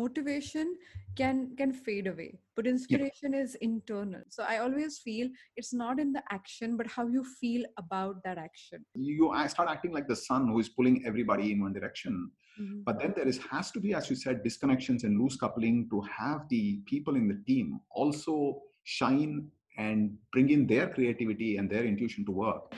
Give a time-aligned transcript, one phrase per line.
[0.00, 0.74] motivation
[1.20, 4.22] can can fade away but inspiration is internal.
[4.28, 8.38] So i always feel it's not in the action but how you feel about that
[8.38, 8.84] action.
[8.94, 12.30] You start acting like the sun who is pulling everybody in one direction.
[12.60, 12.80] Mm-hmm.
[12.84, 16.00] but then there is has to be as you said disconnections and loose coupling to
[16.18, 19.48] have the people in the team also shine
[19.78, 22.74] and bring in their creativity and their intuition to work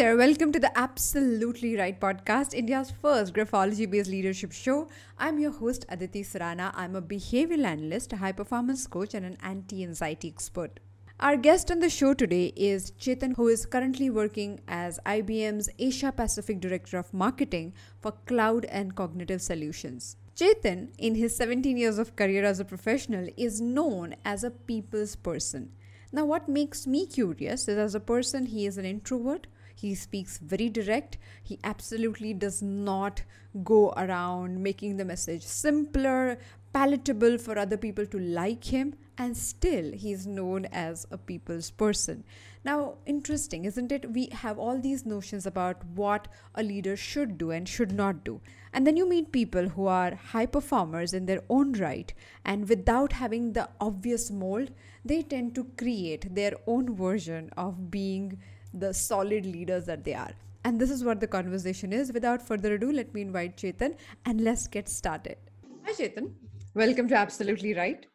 [0.00, 4.88] there, welcome to the Absolutely Write podcast, India's first graphology based leadership show.
[5.18, 6.72] I'm your host, Aditi Surana.
[6.74, 10.80] I'm a behavioral analyst, a high performance coach, and an anti anxiety expert.
[11.28, 16.12] Our guest on the show today is Chetan, who is currently working as IBM's Asia
[16.12, 20.16] Pacific Director of Marketing for Cloud and Cognitive Solutions.
[20.34, 25.14] Chetan, in his 17 years of career as a professional, is known as a people's
[25.14, 25.72] person.
[26.10, 29.46] Now, what makes me curious is as a person, he is an introvert
[29.80, 31.18] he speaks very direct.
[31.42, 33.22] He absolutely does not
[33.64, 36.38] go around making the message simpler,
[36.72, 42.24] palatable for other people to like him, and still he's known as a people's person.
[42.64, 44.12] Now, interesting, isn't it?
[44.12, 48.40] We have all these notions about what a leader should do and should not do.
[48.72, 52.12] And then you meet people who are high performers in their own right,
[52.44, 54.70] and without having the obvious mold,
[55.04, 58.38] they tend to create their own version of being
[58.72, 60.32] the solid leaders that they are.
[60.64, 62.12] And this is what the conversation is.
[62.12, 65.36] Without further ado, let me invite Chetan and let's get started.
[65.84, 66.32] Hi, Chetan.
[66.74, 68.06] Welcome to Absolutely Write.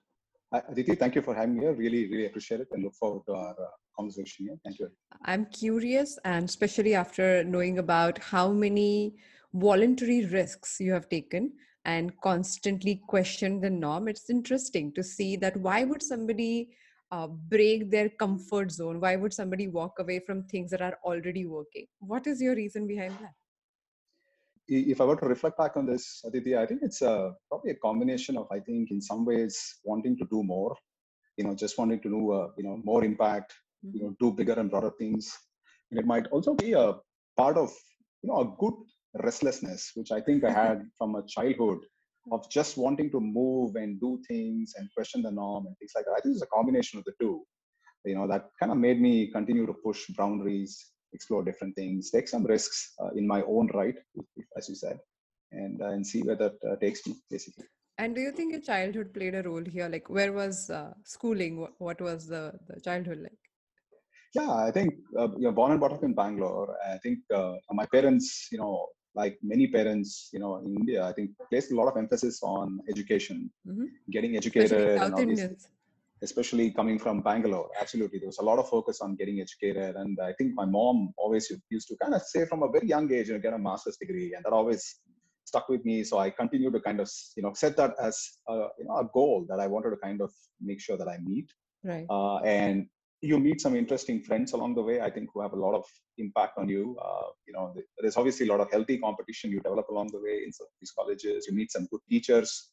[0.53, 1.73] Hi, Aditi, thank you for having me here.
[1.73, 3.67] Really, really appreciate it and look forward to our uh,
[3.97, 4.57] conversation here.
[4.63, 4.89] Thank you.
[5.23, 9.15] I'm curious, and especially after knowing about how many
[9.53, 11.51] voluntary risks you have taken
[11.85, 16.69] and constantly question the norm, it's interesting to see that why would somebody
[17.11, 18.99] uh, break their comfort zone?
[18.99, 21.87] Why would somebody walk away from things that are already working?
[21.99, 23.33] What is your reason behind that?
[24.67, 27.75] If I were to reflect back on this, Aditi, I think it's a, probably a
[27.75, 30.75] combination of, I think, in some ways, wanting to do more,
[31.37, 33.53] you know, just wanting to do, uh, you know, more impact,
[33.85, 33.97] mm-hmm.
[33.97, 35.31] you know, do bigger and broader things.
[35.91, 36.95] And it might also be a
[37.37, 37.71] part of,
[38.23, 38.73] you know, a good
[39.23, 41.79] restlessness, which I think I had from a childhood
[42.31, 46.05] of just wanting to move and do things and question the norm and things like
[46.05, 46.15] that.
[46.17, 47.43] I think it's a combination of the two.
[48.05, 52.27] You know, that kind of made me continue to push boundaries, explore different things, take
[52.27, 53.95] some risks uh, in my own right,
[54.57, 54.99] as you said,
[55.51, 57.65] and uh, and see where that uh, takes me, basically.
[57.97, 59.87] And do you think your childhood played a role here?
[59.87, 61.61] Like, where was uh, schooling?
[61.61, 63.39] What, what was the, the childhood like?
[64.33, 66.75] Yeah, I think uh, you're born and brought up in Bangalore.
[66.93, 68.85] I think uh, my parents, you know,
[69.15, 72.79] like many parents, you know, in India, I think placed a lot of emphasis on
[72.89, 73.85] education, mm-hmm.
[74.11, 75.55] getting educated, especially,
[76.21, 77.69] especially coming from Bangalore.
[77.79, 81.13] Absolutely, there was a lot of focus on getting educated, and I think my mom
[81.17, 83.57] always used to kind of say from a very young age, you know, get a
[83.57, 84.99] master's degree, and that always
[85.45, 86.03] stuck with me.
[86.03, 89.09] So I continued to kind of, you know, set that as a, you know, a
[89.13, 91.47] goal that I wanted to kind of make sure that I meet.
[91.83, 92.05] Right.
[92.09, 92.87] Uh, and
[93.21, 95.85] you meet some interesting friends along the way i think who have a lot of
[96.17, 96.97] impact on you.
[97.01, 100.41] Uh, you know there's obviously a lot of healthy competition you develop along the way
[100.45, 101.47] in some of these colleges.
[101.47, 102.71] You meet some good teachers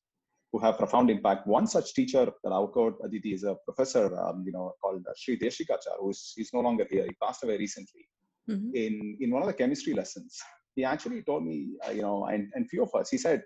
[0.52, 1.46] who have profound impact.
[1.46, 5.12] One such teacher that i quote aditi is a professor um, you know called uh,
[5.16, 7.04] Sri Deshikachar who's he's no longer here.
[7.04, 8.06] He passed away recently.
[8.50, 8.70] Mm-hmm.
[8.74, 10.36] in in one of the chemistry lessons
[10.74, 13.40] he actually told me uh, you know and, and few of us he said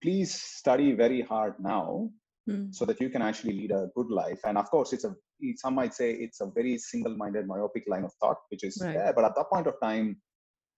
[0.00, 2.08] please study very hard now
[2.48, 2.74] mm.
[2.74, 4.40] so that you can actually lead a good life.
[4.44, 5.14] And of course, it's a
[5.56, 8.94] some might say it's a very single-minded, myopic line of thought, which is right.
[8.94, 9.12] there.
[9.14, 10.16] But at that point of time,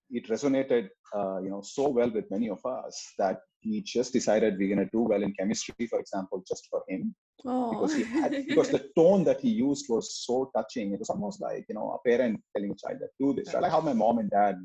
[0.09, 4.57] it resonated, uh, you know, so well with many of us that he just decided
[4.57, 7.13] we're going to do well in chemistry, for example, just for him.
[7.45, 7.71] Oh.
[7.71, 10.93] Because he had, because the tone that he used was so touching.
[10.93, 13.53] It was almost like you know a parent telling a child that do this.
[13.53, 13.63] Right.
[13.63, 14.55] Like how my mom and dad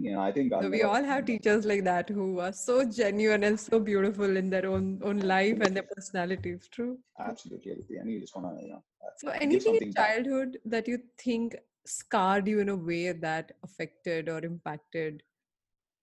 [0.00, 3.44] you know, I think so we all have teachers like that who are so genuine
[3.44, 6.68] and so beautiful in their own own life and their personalities.
[6.70, 6.98] True.
[7.18, 8.82] Absolutely, and you just want to, you know.
[9.02, 10.60] Uh, so, anything in childhood back.
[10.66, 15.22] that you think scarred you in a way that affected or impacted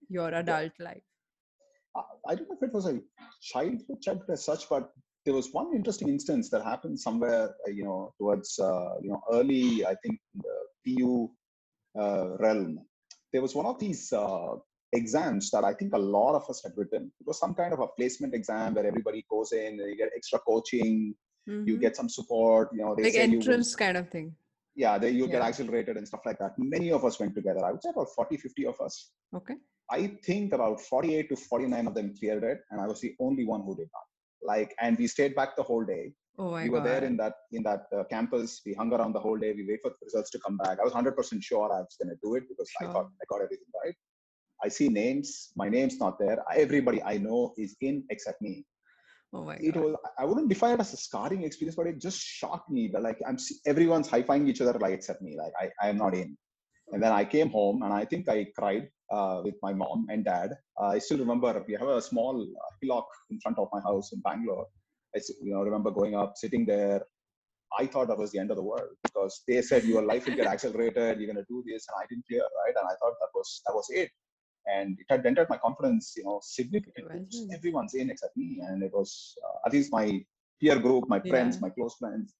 [0.10, 0.86] your adult yeah.
[0.86, 1.04] life?
[1.95, 3.00] Uh, I don't know if it was a
[3.42, 4.92] childhood childhood as such, but
[5.25, 9.22] there was one interesting instance that happened somewhere, uh, you know, towards uh, you know
[9.31, 10.56] early, I think, the
[10.86, 11.30] PU
[12.00, 12.80] uh, realm
[13.31, 14.56] there was one of these uh,
[14.94, 17.12] exams that I think a lot of us had written.
[17.19, 20.39] It was some kind of a placement exam where everybody goes in, you get extra
[20.39, 21.16] coaching,
[21.48, 21.68] mm-hmm.
[21.68, 24.36] you get some support, you know, like entrance kind of thing.
[24.75, 25.33] Yeah, they, you yeah.
[25.33, 26.54] get accelerated and stuff like that.
[26.57, 27.63] Many of us went together.
[27.66, 29.12] I would say about 40, 50 of us.
[29.36, 29.56] Okay.
[29.89, 33.45] I think about 48 to 49 of them cleared it, and I was the only
[33.45, 34.56] one who did not.
[34.56, 36.13] Like, and we stayed back the whole day.
[36.38, 36.88] Oh my we were God.
[36.88, 38.62] there in that in that uh, campus.
[38.66, 39.54] We hung around the whole day.
[39.54, 40.80] We wait for the results to come back.
[40.80, 43.42] I was 100% sure I was going to do it because I thought I got
[43.42, 43.95] everything right.
[44.63, 45.51] I see names.
[45.56, 46.38] My name's not there.
[46.56, 48.66] Everybody I know is in except me.
[49.33, 49.83] oh my It God.
[49.83, 49.95] was.
[50.19, 53.19] I wouldn't define it as a scarring experience, but it just shocked me that like
[53.27, 55.36] I'm see- everyone's high fiving each other like except me.
[55.38, 56.38] Like I, I am not in.
[56.94, 60.25] And then I came home and I think I cried uh, with my mom and
[60.25, 60.51] dad.
[60.80, 64.12] Uh, I still remember we have a small uh, hillock in front of my house
[64.13, 64.68] in Bangalore.
[65.16, 67.02] I you know remember going up, sitting there.
[67.80, 70.36] I thought that was the end of the world because they said your life will
[70.36, 71.19] get accelerated.
[71.19, 72.75] You're going to do this, and I didn't hear right.
[72.80, 74.10] And I thought that was that was it.
[74.68, 77.18] And it had dented my confidence, you know, significantly.
[77.18, 77.50] Imagine.
[77.54, 80.24] Everyone's in except me, and it was uh, at least my
[80.60, 81.62] peer group, my friends, Yeah.
[81.62, 82.36] my close friends.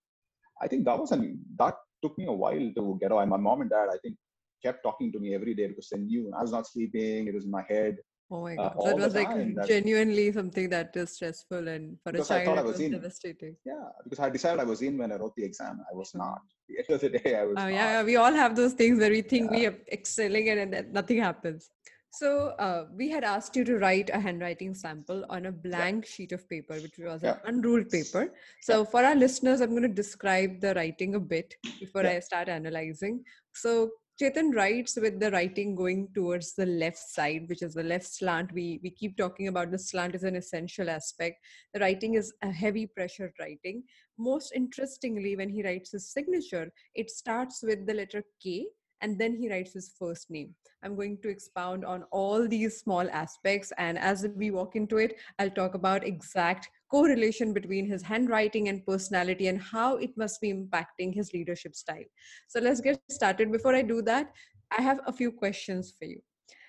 [0.62, 3.26] I think that was an that took me a while to get away.
[3.26, 4.18] My mom and dad, I think,
[4.64, 7.28] kept talking to me every day because they knew I was not sleeping.
[7.28, 7.98] It was in my head
[8.34, 8.84] Oh my uh, God.
[8.84, 12.46] So it was like that- genuinely something that is stressful and for a I child
[12.46, 12.92] thought I was was in.
[12.94, 13.56] devastating.
[13.66, 15.82] Yeah, because I decided I was in when I wrote the exam.
[15.92, 16.40] I was not.
[16.80, 17.74] At the end of the day, I was Oh not.
[17.74, 20.74] yeah, yeah, we all have those things where we think we are excelling and, and
[20.74, 21.70] then nothing happens.
[22.14, 22.30] So
[22.60, 26.48] uh, we had asked you to write a handwriting sample on a blank sheet of
[26.50, 27.38] paper, which was Yeah.
[27.46, 28.34] an unruled paper.
[28.62, 32.12] So for our listeners, I'm going to describe the writing a bit before Yeah.
[32.12, 33.24] I start analyzing.
[33.54, 33.92] So
[34.22, 38.54] Chetan writes with the writing going towards the left side, which is the left slant.
[38.54, 41.38] We we keep talking about the slant is an essential aspect.
[41.74, 43.82] The writing is a heavy pressure writing.
[44.20, 48.68] Most interestingly, when he writes his signature, it starts with the letter K
[49.02, 50.54] and then he writes his first name.
[50.84, 53.74] I'm going to expound on all these small aspects.
[53.80, 58.86] And as we walk into it, I'll talk about exact correlation between his handwriting and
[58.86, 62.10] personality and how it must be impacting his leadership style.
[62.48, 63.52] So let's get started.
[63.52, 64.32] Before I do that,
[64.78, 66.22] I have a few questions for you.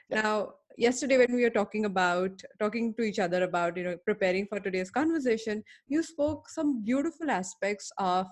[0.09, 0.23] Yeah.
[0.23, 4.47] Now, yesterday when we were talking about talking to each other about you know preparing
[4.47, 8.27] for today's conversation, you spoke some beautiful aspects of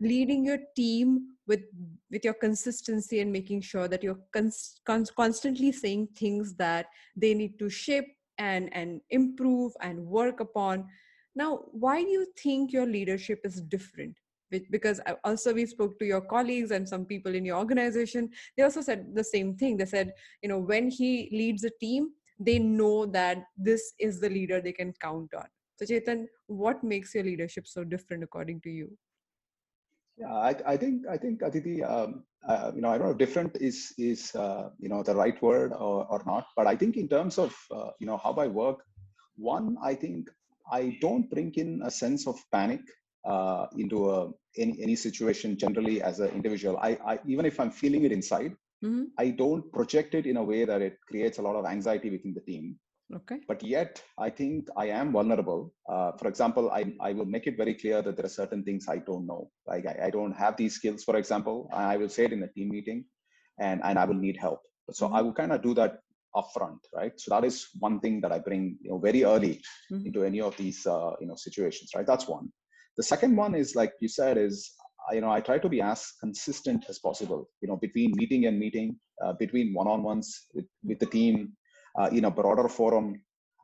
[0.00, 1.60] leading your team with
[2.10, 6.86] with your consistency and making sure that you're cons- cons- constantly saying things that
[7.16, 8.08] they need to shape
[8.38, 10.86] and and improve and work upon
[11.36, 14.16] now why do you think your leadership is different?
[14.70, 18.80] Because also we spoke to your colleagues and some people in your organization they also
[18.80, 19.76] said the same thing.
[19.76, 20.12] They said
[20.42, 24.72] you know when he leads a team they know that this is the leader they
[24.72, 25.46] can count on.
[25.76, 28.96] So chetan what makes your leadership so different according to you?
[30.18, 33.18] Yeah, I, I think I think Aditi, um, uh, you know, I don't know if
[33.18, 36.96] different is is uh, you know the right word or, or not, but I think
[36.96, 38.78] in terms of uh, you know how I work,
[39.36, 40.30] one I think
[40.70, 42.80] I don't bring in a sense of panic
[43.24, 46.78] uh, into a any any situation generally as an individual.
[46.78, 49.12] I, I even if I'm feeling it inside, Mhm.
[49.18, 52.34] I don't project it in a way that it creates a lot of anxiety within
[52.34, 52.78] the team.
[53.14, 55.60] okay but yet i think i am vulnerable
[55.92, 58.86] uh, for example I, I will make it very clear that there are certain things
[58.88, 62.24] i don't know like I, I don't have these skills for example i will say
[62.28, 63.04] it in a team meeting
[63.58, 64.60] and and i will need help
[64.92, 65.18] so Mhm.
[65.18, 66.00] i will kind of do that
[66.34, 67.12] upfront right?
[67.18, 69.62] So that is one thing that i bring you know very early
[69.92, 70.06] Mhm.
[70.06, 72.06] into any of these uh, you know situations right?
[72.06, 72.48] That's one.
[72.96, 74.72] The second one is like you said is
[75.12, 78.58] you know i try to be as consistent as possible you know between meeting and
[78.58, 81.52] meeting uh, between one-on-ones with, with the team
[81.98, 83.20] uh, in a broader forum.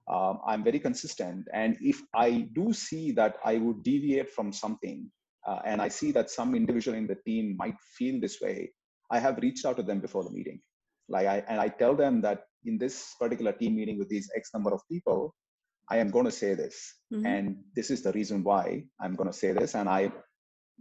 [0.09, 5.09] Um, i'm very consistent and if i do see that i would deviate from something
[5.49, 8.73] uh, and i see that some individual in the team might feel this way
[9.13, 10.61] i have reached out to them before the meeting.
[11.09, 14.51] Like i and i tell them that in this particular team meeting with these x
[14.55, 15.35] number of people
[15.91, 16.77] i am going to say this
[17.13, 17.27] Mhm.
[17.33, 18.65] and this is the reason why
[19.01, 20.03] i'm going to say this and i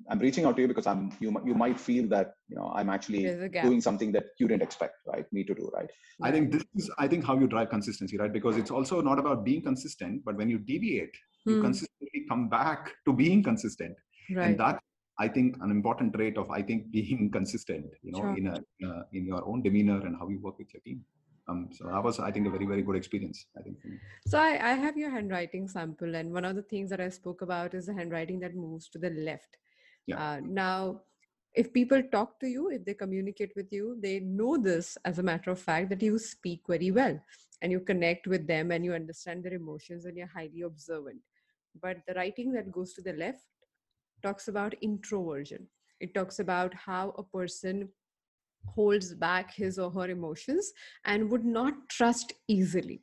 [0.10, 2.90] i'm reaching out to you because i'm you, you might feel that you know i'm
[2.96, 5.92] actually there's a gap doing something that you didn't expect right me to do right
[6.28, 8.32] I think this is I think how you drive consistency, right?
[8.34, 11.16] Because it's also not about being consistent, but when you deviate,
[11.50, 11.62] you Hmm.
[11.64, 13.96] consistently come back to being consistent,
[14.40, 14.76] right and that
[15.26, 18.38] I think an important trait of I think being consistent, you know, Sure.
[18.42, 18.58] in a
[18.90, 21.02] uh, in your own demeanor and how you work with your team.
[21.52, 23.46] Um, so that was I think a very very good experience.
[23.58, 23.78] I think.
[24.28, 27.42] So I, I have your handwriting sample, and one of the things that I spoke
[27.42, 29.58] about is the handwriting that moves to the left.
[30.08, 30.24] Yeah.
[30.24, 31.02] Uh, now,
[31.54, 35.24] if people talk to you, if they communicate with you, they know this as a
[35.24, 37.20] matter of fact that you speak very well
[37.62, 41.20] and you connect with them and you understand their emotions and you're highly observant.
[41.80, 43.46] But the writing that goes to the left
[44.24, 45.68] talks about introversion.
[46.00, 47.90] It talks about how a person
[48.66, 50.72] holds back his or her emotions
[51.06, 53.02] and would not trust easily.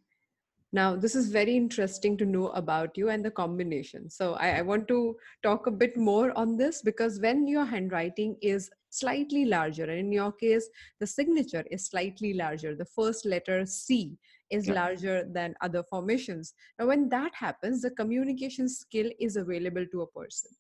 [0.73, 4.11] Now, this is very interesting to know about you and the combination.
[4.11, 8.37] So, I, I want to talk a bit more on this because when your handwriting
[8.43, 10.69] is slightly larger, and in your case,
[11.01, 14.19] the signature is slightly larger, the first letter C
[14.51, 14.75] is Yeah.
[14.75, 16.53] larger than other formations.
[16.79, 20.51] Now, when that happens, the communication skill is available to a person.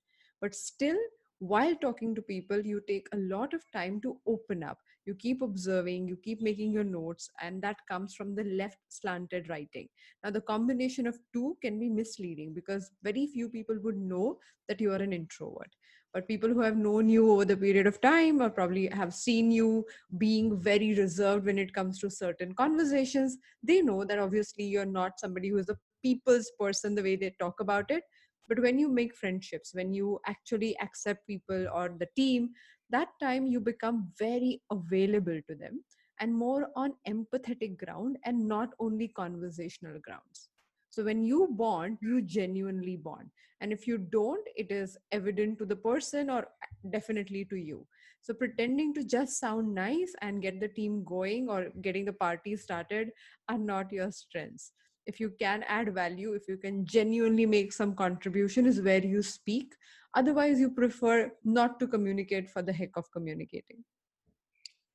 [0.40, 0.98] but still
[1.40, 5.42] while talking to people you take a lot of time to open up you keep
[5.42, 9.88] observing you keep making your notes and that comes from the left slanted writing.
[10.22, 14.38] Now the combination of two can be misleading because very few people would know
[14.68, 15.74] that you are an introvert.
[16.12, 19.50] But people who have known you over the period of time or probably have seen
[19.50, 19.84] you
[20.16, 25.20] being very reserved when it comes to certain conversations they know that obviously you're not
[25.20, 28.02] somebody who is a people's person the way they talk about it.
[28.48, 32.50] But when you make friendships when you actually accept people or the team
[32.90, 35.82] that time you become very available to them
[36.20, 40.48] and more on empathetic ground and not only conversational grounds.
[40.90, 43.30] So when you bond you genuinely bond.
[43.60, 46.46] And if you don't it is evident to the person or
[46.90, 47.86] definitely to you.
[48.20, 52.56] So pretending to just sound nice and get the team going or getting the party
[52.56, 53.10] started
[53.48, 54.72] are not your strengths.
[55.06, 59.22] If you can add value if you can genuinely make some contribution is where you
[59.22, 59.74] speak
[60.20, 63.84] otherwise you prefer not to communicate for the heck of communicating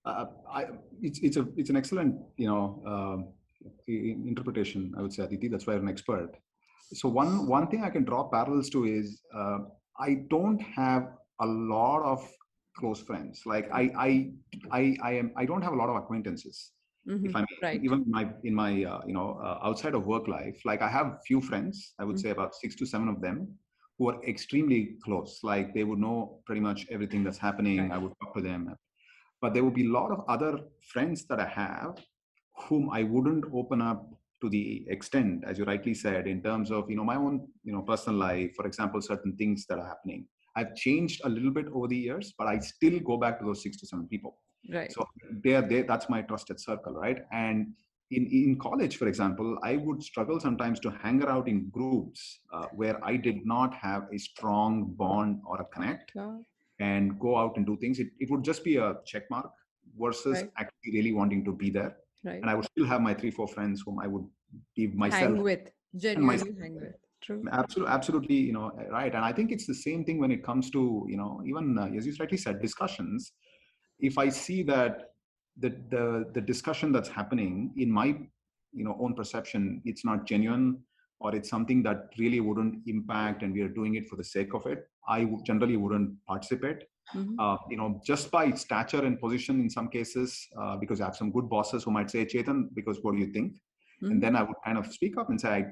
[0.05, 0.65] uh, I,
[1.01, 3.33] it's, it's a it's an excellent you know um,
[3.87, 6.31] interpretation i would say aditi that's why you're an expert
[6.93, 9.59] so one one thing i can draw parallels to is uh,
[9.99, 11.07] i don't have
[11.41, 12.29] a lot of
[12.77, 14.09] close friends like i i
[14.71, 16.71] i, I am i don't have a lot of acquaintances
[17.07, 17.25] mm-hmm.
[17.25, 17.81] if i'm right.
[17.83, 21.19] even my in my uh, you know uh, outside of work life like i have
[21.25, 22.23] few friends i would mm-hmm.
[22.23, 23.47] say about six to seven of them
[24.03, 25.39] who are extremely close.
[25.43, 27.77] Like they would know pretty much everything that's happening.
[27.79, 27.91] Right.
[27.93, 28.75] i would talk to them.
[29.41, 30.59] But there would be a lot of other
[30.91, 31.93] friends that i have
[32.63, 34.01] whom i wouldn't open up
[34.41, 37.35] to the extent as you rightly said in terms of you know my own
[37.67, 40.27] you know personal life for example certain things that are happening.
[40.57, 43.63] I've changed a little bit over the years but i still go back to those
[43.63, 44.33] six to seven people.
[44.77, 44.91] Right.
[44.97, 45.07] So
[45.43, 47.19] they're there that's my trusted circle right?
[47.31, 47.73] And
[48.11, 52.65] in, in college for example i would struggle sometimes to hang out in groups uh,
[52.73, 56.11] where i did not have a strong bond or a connect
[56.79, 59.51] and go out and do things it, it would just be a check mark
[59.99, 60.51] versus right.
[60.57, 62.41] actually really wanting to be there right.
[62.41, 64.25] and i would still have my three four friends whom i would
[64.75, 67.41] be myself hang with genuinely hang with True.
[67.53, 68.35] Absolutely, absolutely.
[68.35, 69.15] You know, right.
[69.15, 71.85] And I think it's the same thing when it comes to you know even uh,
[71.97, 73.31] as you rightly said, discussions
[73.99, 75.12] if i see that
[75.59, 78.07] the, the the discussion that's happening in my
[78.71, 80.79] you know own perception it's not genuine
[81.19, 84.53] or it's something that really wouldn't impact and we are doing it for the sake
[84.53, 86.83] of it i generally wouldn't participate
[87.15, 87.39] mm-hmm.
[87.39, 91.15] uh, you know just by stature and position in some cases uh, because i have
[91.15, 94.11] some good bosses who might say chetan because what do you think mm-hmm.
[94.11, 95.65] and then i would kind of speak up and say i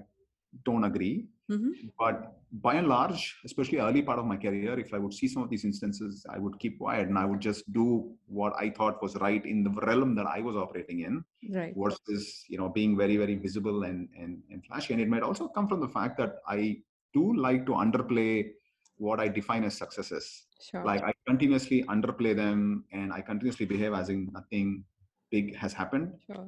[0.65, 1.72] don't agree mm-hmm.
[2.00, 5.43] but by and large, especially early part of my career, if I would see some
[5.43, 9.01] of these instances, I would keep quiet and I would just do what I thought
[9.01, 11.74] was right in the realm that I was operating in, right.
[11.77, 14.93] versus you know being very very visible and and and flashy.
[14.93, 16.77] And it might also come from the fact that I
[17.13, 18.51] do like to underplay
[18.98, 20.46] what I define as successes.
[20.70, 20.86] Sure.
[20.86, 24.84] Like I continuously underplay them and I continuously behave as if nothing
[25.31, 26.13] big has happened.
[26.27, 26.48] Sure.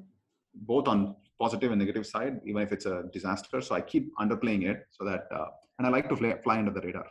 [0.54, 3.62] Both on positive and negative side, even if it's a disaster.
[3.62, 6.72] So I keep underplaying it so that uh, and I like to fly, fly under
[6.72, 7.08] the radar.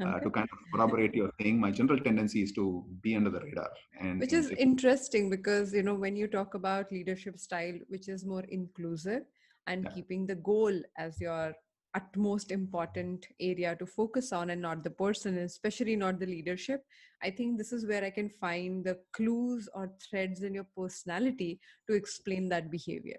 [0.00, 3.40] Uh, to kind of corroborate your thing my general tendency is to be under the
[3.40, 3.68] radar
[4.00, 8.24] and which is interesting because you know when you talk about leadership style which is
[8.24, 9.22] more inclusive
[9.66, 9.90] and yeah.
[9.90, 11.52] keeping the goal as your
[11.94, 16.84] utmost important area to focus on and not the person especially not the leadership
[17.22, 21.58] i think this is where i can find the clues or threads in your personality
[21.88, 23.18] to explain that behavior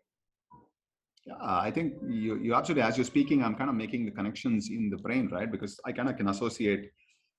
[1.26, 4.70] yeah, I think you, you absolutely, as you're speaking, I'm kind of making the connections
[4.70, 5.52] in the brain, right?
[5.52, 6.90] Because I kind of can associate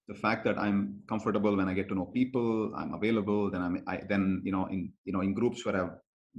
[0.07, 3.83] the fact that I'm comfortable when I get to know people, I'm available, then I'm,
[3.87, 5.93] I, then, you know, in, you know, in groups where I'm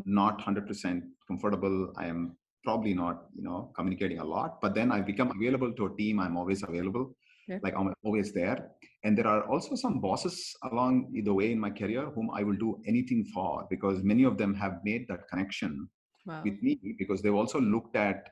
[0.05, 4.97] not 100% comfortable, I am probably not, you know, communicating a lot, but then I
[4.97, 5.05] mm-hmm.
[5.07, 6.19] become available to a team.
[6.19, 7.15] I'm always available.
[7.63, 8.69] Like I'm always there.
[9.03, 12.55] And there are also some bosses along the way in my career whom I will
[12.55, 15.89] do anything for because many of them have made that connection
[16.25, 16.41] wow.
[16.43, 18.29] with me because they've also looked at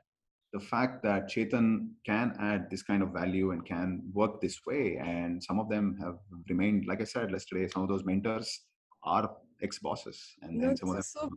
[0.54, 5.00] the fact that Chetan can add this kind of value and can work this way.
[5.04, 6.18] And some of them have
[6.50, 8.62] remained, like I said yesterday, some of those mentors
[9.04, 9.30] are
[9.62, 10.36] ex bosses.
[10.42, 11.04] And then some of them.
[11.04, 11.30] So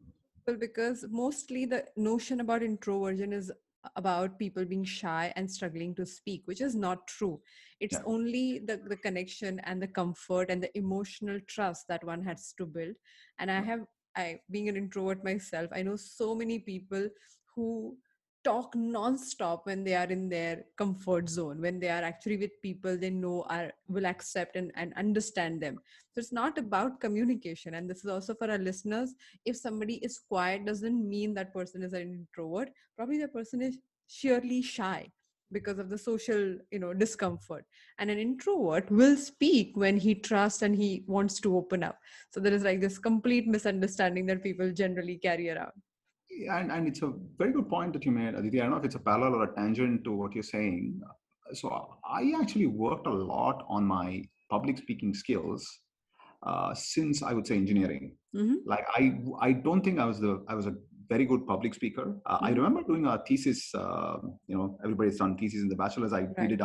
[0.59, 3.51] because mostly the notion about introversion is
[3.97, 7.41] about people being shy and struggling to speak which is not true.
[7.81, 8.03] It's yeah.
[8.07, 12.67] only the, the connection and the comfort and the emotional trust that one has to
[12.67, 12.95] build.
[13.39, 13.81] And i have
[14.15, 17.09] I being an introvert myself, I know so many people
[17.55, 17.97] who
[18.45, 22.97] talk non-stop when they are in their comfort zone when they are actually with people
[22.97, 25.79] they know are will accept and, and understand them.
[26.13, 29.15] So it's not about communication and this is also for our listeners.
[29.45, 32.71] If somebody is quiet doesn't mean that person is an introvert.
[32.97, 35.11] Probably the person is sheerly shy
[35.53, 37.65] because of the social you know discomfort.
[37.99, 41.99] And an introvert will speak when he trusts and he wants to open up.
[42.31, 45.73] So there is like this complete misunderstanding that people generally carry around
[46.51, 48.85] and, and it's a very good point that you made aditi i don't know if
[48.85, 51.01] it's a parallel or a tangent to what you're saying
[51.53, 51.69] so
[52.05, 55.67] i actually worked a lot on my public speaking skills
[56.43, 58.17] uh, since I would say engineering.
[58.35, 58.57] Mm-hmm.
[58.67, 60.75] Like I, I don't think I was the I was a
[61.09, 62.17] very good public speaker.
[62.27, 62.45] Uh, mm-hmm.
[62.47, 63.73] I remember doing a thesis.
[63.75, 66.13] Uh, you know, everybody's done thesis in the bachelor's.
[66.13, 66.37] I right.
[66.37, 66.61] did it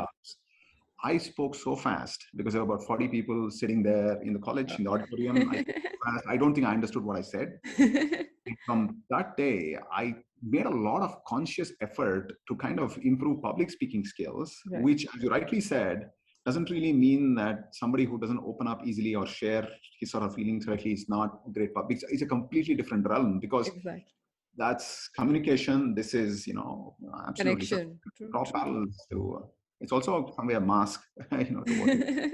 [1.04, 4.74] I spoke so fast because there were about 40 people sitting there in the college
[4.78, 5.50] in the auditorium.
[5.52, 7.60] I, I don't think I understood what I said.
[8.66, 13.70] From that day, I made a lot of conscious effort to kind of improve public
[13.70, 14.82] speaking skills, right.
[14.82, 16.10] which, as you rightly said,
[16.46, 19.68] doesn't really mean that somebody who doesn't open up easily or share
[20.00, 22.02] his sort of feelings correctly is not a great public.
[22.10, 24.06] It's a completely different realm because exactly.
[24.56, 25.94] that's communication.
[25.94, 26.96] This is, you know,
[27.28, 28.00] absolutely connection.
[28.32, 29.42] Top parallels to.
[29.44, 29.48] Uh,
[29.80, 31.64] It's also some way a mask, you know.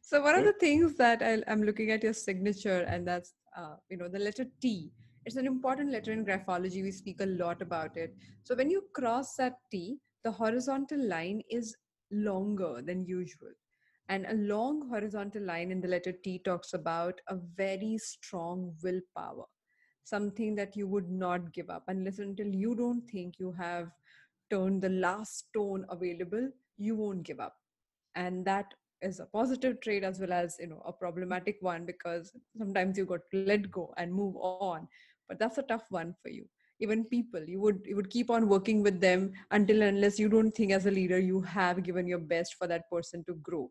[0.00, 3.34] so, so, one of the things that I, am looking at your signature, and that's
[3.56, 4.90] uh, you know the letter T.
[5.24, 6.82] It's an important letter in graphology.
[6.82, 8.16] We speak a lot about it.
[8.44, 11.76] So when you cross that T, the horizontal line is
[12.10, 13.50] longer than usual.
[14.08, 19.44] And a long horizontal line in the letter T talks about a very strong willpower,
[20.04, 23.90] something that you would not give up unless until you don't think you have
[24.50, 27.56] turned the last stone available, you won't give up.
[28.14, 32.32] And that is a positive trait as well as you know a problematic one because
[32.56, 34.88] sometimes you got to let go and move on.
[35.28, 36.46] But that's a tough one for you.
[36.80, 40.52] Even people you would you would keep on working with them until unless you don't
[40.52, 43.70] think as a leader you have given your best for that person to grow.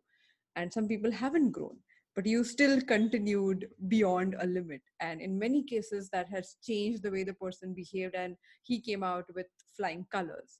[0.56, 1.76] And some people haven't grown
[2.18, 4.82] but you still continued beyond a limit.
[4.98, 9.04] And in many cases that has changed the way the person behaved and he came
[9.04, 10.58] out with flying colors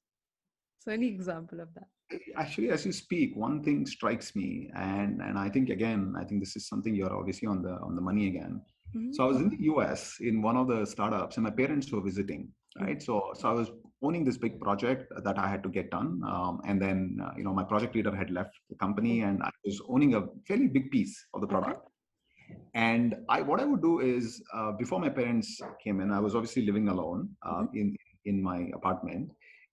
[0.89, 1.89] so any example of that
[2.37, 6.41] actually as you speak one thing strikes me and and i think again i think
[6.41, 8.61] this is something you're obviously on the on the money again
[8.97, 9.13] Mm-hmm.
[9.13, 12.01] So I was in the US in one of the startups, and my parents were
[12.01, 12.49] visiting.
[12.81, 13.71] Right, so so I was
[14.03, 17.43] owning this big project that I had to get done, um, and then uh, you
[17.43, 20.91] know my project leader had left the company, and I was owning a fairly big
[20.91, 21.81] piece of the product.
[21.81, 22.61] Okay.
[22.75, 26.35] And I what I would do is uh, before my parents came in, I was
[26.37, 27.77] obviously living alone uh, mm-hmm.
[27.77, 29.31] in in my apartment.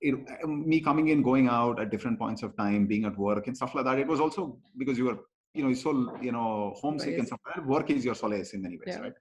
[0.08, 3.48] It, um, me coming in, going out at different points of time, being at work
[3.48, 4.00] and stuff like that.
[4.00, 5.20] It was also because you were
[5.56, 7.40] you know, so you know, homesick and stuff.
[7.66, 9.00] Work is your solace in many ways, yeah.
[9.00, 9.14] right?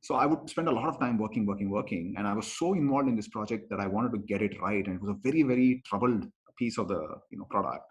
[0.00, 2.74] So I would spend a lot of time working, working, working, and I was so
[2.74, 5.18] involved in this project that I wanted to get it right, and it was a
[5.22, 6.24] very, very troubled
[6.58, 7.84] piece of the you know product.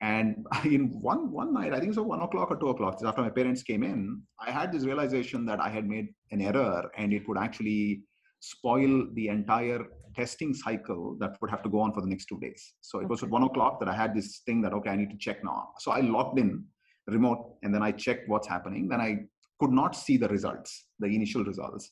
[0.00, 3.22] And in one one night, I think it was one o'clock or two o'clock, after
[3.22, 7.12] my parents came in, I had this realization that I had made an error, and
[7.12, 8.02] it would actually
[8.40, 12.38] spoil the entire testing cycle that would have to go on for the next two
[12.40, 12.74] days.
[12.80, 15.10] So it was at one o'clock that I had this thing that okay, I need
[15.10, 15.70] to check now.
[15.78, 16.64] So I logged in
[17.06, 18.88] remote and then I checked what's happening.
[18.88, 19.18] Then I
[19.60, 21.90] could not see the results, the initial results.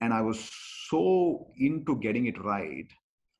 [0.00, 0.50] And I was
[0.88, 2.86] so into getting it right.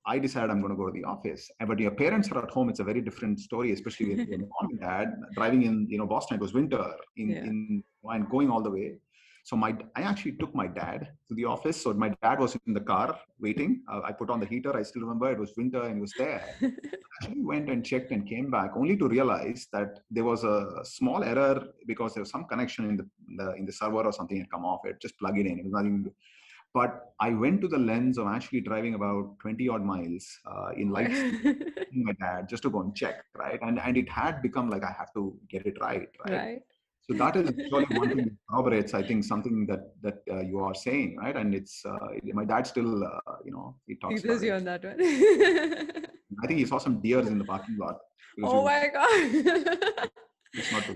[0.06, 1.50] I decided I'm going to go to the office.
[1.66, 2.68] But your parents are at home.
[2.68, 6.06] It's a very different story, especially with your mom and dad driving in, you know,
[6.06, 6.36] Boston.
[6.36, 6.84] It was winter
[7.16, 7.44] in, yeah.
[7.44, 8.96] in and going all the way.
[9.44, 11.82] So my, I actually took my dad to the office.
[11.82, 13.82] So my dad was in the car waiting.
[13.92, 14.74] Uh, I put on the heater.
[14.74, 16.42] I still remember it was winter and he was there.
[16.62, 16.70] I
[17.22, 21.22] actually went and checked and came back only to realize that there was a small
[21.22, 24.50] error because there was some connection in the, the in the server or something had
[24.50, 24.80] come off.
[24.86, 25.58] It just plug it in.
[25.58, 26.10] It was nothing.
[26.72, 30.90] But I went to the lens of actually driving about 20 odd miles uh, in
[30.90, 31.20] lights
[31.92, 33.60] my dad just to go and check, right?
[33.60, 36.32] And and it had become like I have to get it right, right?
[36.32, 36.62] Right
[37.10, 40.58] so that is actually one thing that corroborates, I think, something that that uh, you
[40.60, 41.36] are saying, right?
[41.36, 41.98] And it's uh,
[42.32, 44.22] my dad still, uh, you know, he talks.
[44.22, 44.96] He you on that one.
[46.42, 47.98] I think he saw some deers in the parking lot.
[48.42, 50.08] Oh my god!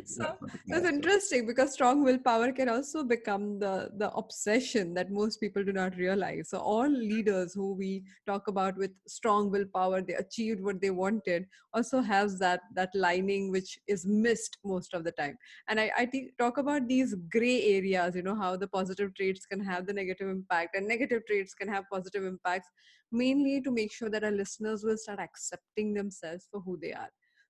[0.05, 0.37] so
[0.69, 5.73] that's interesting because strong willpower can also become the the obsession that most people do
[5.73, 6.51] not realize.
[6.51, 11.47] So all leaders who we talk about with strong willpower they achieved what they wanted
[11.75, 15.37] also has that that lining which is missed most of the time.
[15.69, 19.61] And i i talk about these gray areas you know how the positive traits can
[19.65, 22.69] have the negative impact and negative traits can have positive impacts
[23.11, 27.09] mainly to make sure that our listeners will start accepting themselves for who they are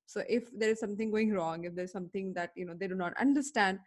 [0.08, 2.94] so if there is something going wrong if there's something that you know they do
[2.94, 3.78] not understand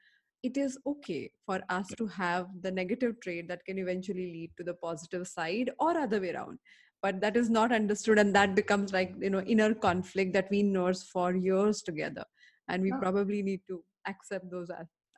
[0.44, 4.64] it is okay for us to have the negative trait that can eventually lead to
[4.64, 6.60] the positive side or other way around
[7.02, 10.62] but that is not understood and that becomes like you know inner conflict that we
[10.64, 12.26] nurse for years together
[12.68, 13.00] and we yeah.
[13.00, 14.70] probably need to accept those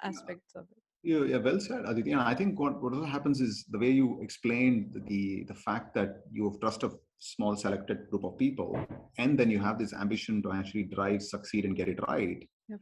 [0.01, 0.61] aspects yeah.
[0.61, 2.13] of it yeah, yeah, well said, Aditi.
[2.13, 5.93] And I think what, what also happens is the way you explained the the fact
[5.95, 8.77] that you have trust of small selected group of people
[9.17, 12.47] and then you have this ambition to actually drive succeed and get it right.
[12.69, 12.79] Yep.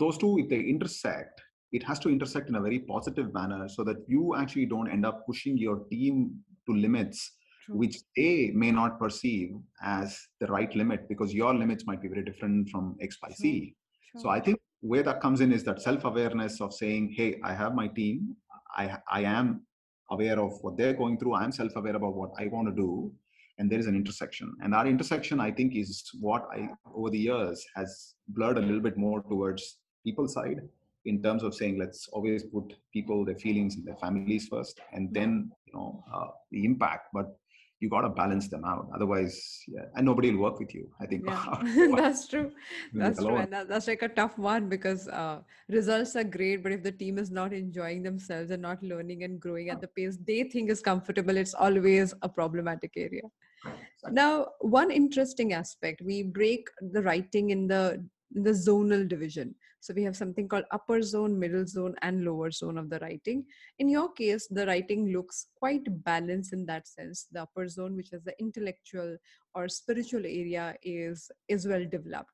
[0.00, 1.40] those two if they intersect
[1.72, 5.06] it has to intersect in a very positive manner so that you actually don't end
[5.06, 6.36] up pushing your team
[6.66, 7.32] to limits
[7.64, 7.76] True.
[7.78, 9.50] which they may not perceive
[9.82, 13.74] as the right limit because your limits might be very different from x by z.
[14.16, 17.74] So i think where that comes in is that self-awareness of saying hey i have
[17.74, 18.36] my team.
[18.76, 19.66] I i am
[20.10, 21.34] aware of what they're going through.
[21.34, 23.12] I'm self-aware about what i want to do
[23.58, 24.54] and there is an intersection.
[24.62, 28.80] And that intersection i think is what i over the years has blurred a little
[28.80, 30.60] bit more towards people side
[31.04, 35.12] in terms of saying let's always put people their feelings and their families first and
[35.12, 37.08] then you know uh, the impact.
[37.12, 37.36] But
[37.80, 38.88] you got to balance them out.
[38.94, 39.36] Otherwise
[39.68, 41.24] yeah and nobody will work with you i think.
[41.28, 42.50] Yeah that's true.
[42.94, 46.72] That's true and that, that's like a tough one because uh, results are great but
[46.72, 50.18] if the team is not enjoying themselves and not learning and growing at the pace
[50.26, 53.22] they think is comfortable it's always a problematic area.
[53.66, 54.12] Exactly.
[54.12, 59.54] now one interesting aspect we break the writing in the the zonal division.
[59.80, 63.44] So we have something called upper zone middle zone and lower zone of the writing.
[63.78, 67.26] In your case the writing looks quite balanced in that sense.
[67.30, 69.16] The upper zone which is the intellectual
[69.54, 72.30] or spiritual area is is well developed.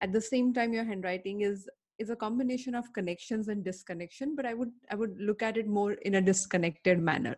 [0.00, 4.44] At the same time your handwriting is is a combination of connections and disconnection but
[4.44, 7.36] i would i would look at it more in a disconnected manner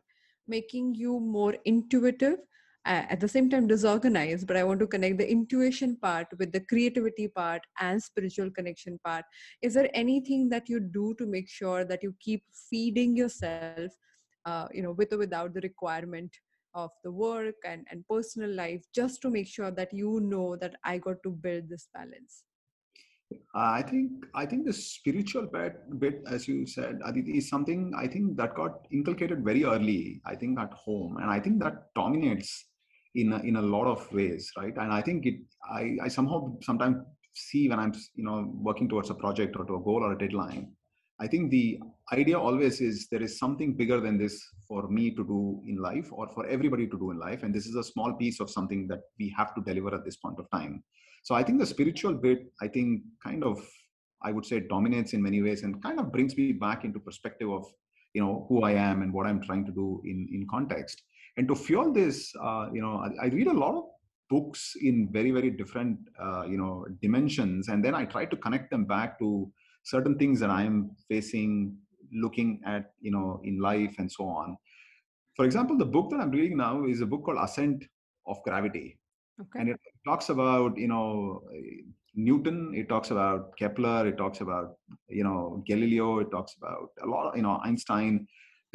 [0.49, 2.39] making you more intuitive
[2.87, 6.61] at the same time disorganized but i want to connect the intuition part with the
[6.61, 9.25] creativity part and spiritual connection part
[9.63, 13.93] is there anything that you do to make sure that you keep feeding yourself
[14.45, 16.31] uh, you know with or without the requirement
[16.75, 20.77] of the work and, and personal life just to make sure that you know that
[20.85, 22.45] i got to build this balance
[23.55, 28.07] I think I think the spiritual bit, bit as you said, Aditi, is something I
[28.07, 30.21] think that got inculcated very early.
[30.25, 32.67] I think at home, and I think that dominates
[33.17, 34.77] in a, in a lot of ways, right?
[34.77, 35.37] And I think it
[35.71, 36.97] I, I somehow sometimes
[37.35, 40.19] see when I'm you know working towards a project or to a goal or a
[40.19, 40.73] deadline.
[41.19, 41.81] I think the
[42.13, 44.37] idea always is there is something bigger than this
[44.69, 47.67] for me to do in life or for everybody to do in life, and this
[47.67, 50.51] is a small piece of something that we have to deliver at this point of
[50.51, 50.85] time
[51.27, 53.59] so i think the spiritual bit i think kind of
[54.23, 57.51] i would say dominates in many ways and kind of brings me back into perspective
[57.59, 57.65] of
[58.15, 61.03] you know who i am and what i'm trying to do in in context
[61.37, 63.85] and to fuel this uh, you know I, I read a lot of
[64.29, 68.71] books in very very different uh, you know dimensions and then i try to connect
[68.71, 69.51] them back to
[69.85, 71.77] certain things that i'm facing
[72.13, 74.57] looking at you know in life and so on.
[75.35, 77.85] For example the book that i'm reading now is a book called ascent
[78.27, 78.99] of gravity.
[79.41, 79.61] Okay.
[79.61, 81.43] And it talks about you know
[82.19, 87.07] newton it talks about kepler it talks about you know galileo it talks about a
[87.07, 88.27] lot of you know einstein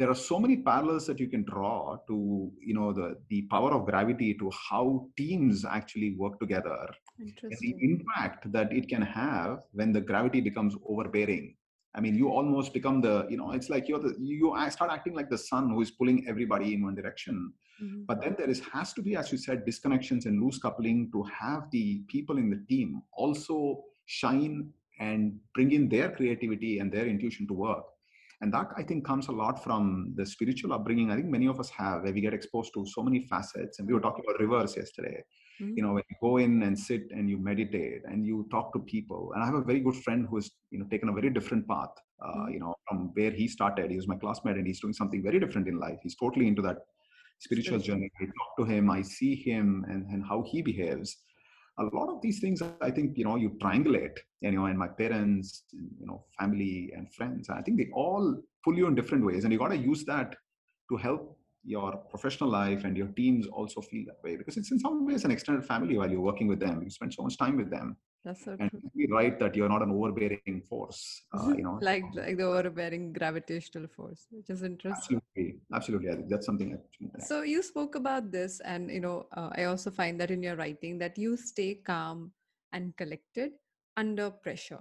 [0.02, 3.70] there are so many parallels that you can draw to you know the the power
[3.76, 6.80] of gravity to how teams actually work together.
[7.18, 11.54] And the impact that it can have when the gravity becomes overbearing.
[11.94, 15.14] I mean you almost become the you know it's like you're the you start acting
[15.14, 17.52] like the sun who is pulling everybody in one direction.
[17.82, 18.00] Mhm.
[18.08, 21.22] but then there is has to be as you said disconnections and loose coupling to
[21.38, 22.90] have the people in the team
[23.22, 23.56] also
[24.18, 24.56] shine
[25.06, 27.91] and bring in their creativity and their intuition to work
[28.42, 29.84] and that i think comes a lot from
[30.18, 33.02] the spiritual upbringing i think many of us have where we get exposed to so
[33.08, 33.78] many facets.
[33.78, 35.18] And we were talking about rivers yesterday.
[35.60, 35.72] Mhm.
[35.76, 38.80] you know when you go in and sit and you meditate and you talk to
[38.94, 39.22] people.
[39.32, 41.94] And i have a very good friend who's you know taken a very different path
[42.26, 42.52] uh, Mhm.
[42.54, 43.86] you know from where he started.
[43.94, 45.98] He was my classmate and he's doing something very different in life.
[46.06, 46.78] He's totally into that
[47.46, 47.86] spiritual Spiritual.
[47.88, 48.10] journey.
[48.22, 51.10] I talk to him i see him and, and how he behaves
[51.78, 54.88] a lot of these things i think you know you triangulate you know and my
[54.88, 59.44] parents you know family and friends i think they all pull you in different ways
[59.44, 60.34] and you got to use that
[60.90, 64.78] to help your professional life and your teams also feel that way because it's in
[64.78, 66.82] some ways an extended family while you're working with them.
[66.82, 68.80] You spend so much time with them that's so and true.
[68.94, 71.78] you're right that you're not an overbearing force uh, you know?
[71.80, 75.20] Like like the overbearing gravitational force which is interesting.
[75.36, 79.26] Absolutely absolutely I think that's something that, so you spoke about this and you know
[79.36, 82.32] uh, i also find that in your writing that you stay calm
[82.72, 83.52] and collected
[83.96, 84.80] under pressure.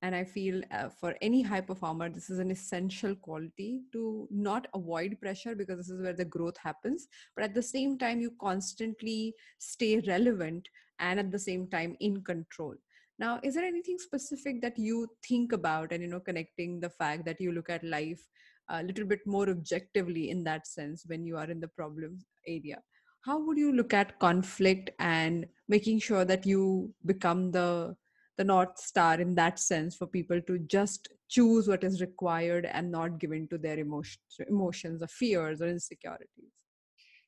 [0.00, 4.68] And i feel uh, for any high performer this is an essential quality to not
[4.72, 7.08] avoid pressure because this is where the growth happens.
[7.34, 12.22] But at the same time you constantly stay relevant and at the same time in
[12.22, 12.74] control.
[13.18, 17.24] Now is there anything specific that you think about and you know connecting the fact
[17.26, 18.20] that you look at life
[18.70, 22.80] a little bit more objectively in that sense when you are in the problem area?
[23.24, 27.96] How would you look at conflict and making sure that you become the
[28.36, 32.90] the north star in that sense for people to just choose what is required and
[32.90, 36.52] not given to their emotions emotions or fears or insecurities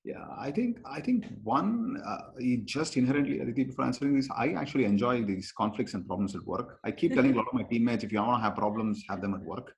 [0.02, 2.18] Yeah, I think I think one uh,
[2.64, 6.78] just inherently, Aditi, before answering this, I actually enjoy these conflicts and problems at work.
[6.84, 9.20] I keep telling a lot of my teammates, if you want to have problems, have
[9.20, 9.74] them at work.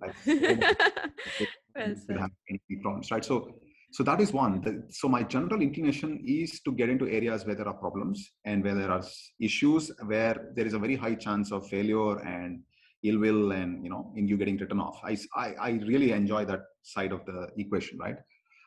[0.00, 3.24] Like, well have any problems, right?
[3.24, 3.58] So,
[3.90, 4.86] so that is one.
[4.90, 8.74] So my general inclination is to get into areas where there are problems and where
[8.74, 9.02] there are
[9.40, 12.60] issues where there is a very high chance of failure and
[13.02, 15.00] ill will and you know in you getting written off.
[15.04, 18.16] I, I, I really enjoy that side of the equation, right?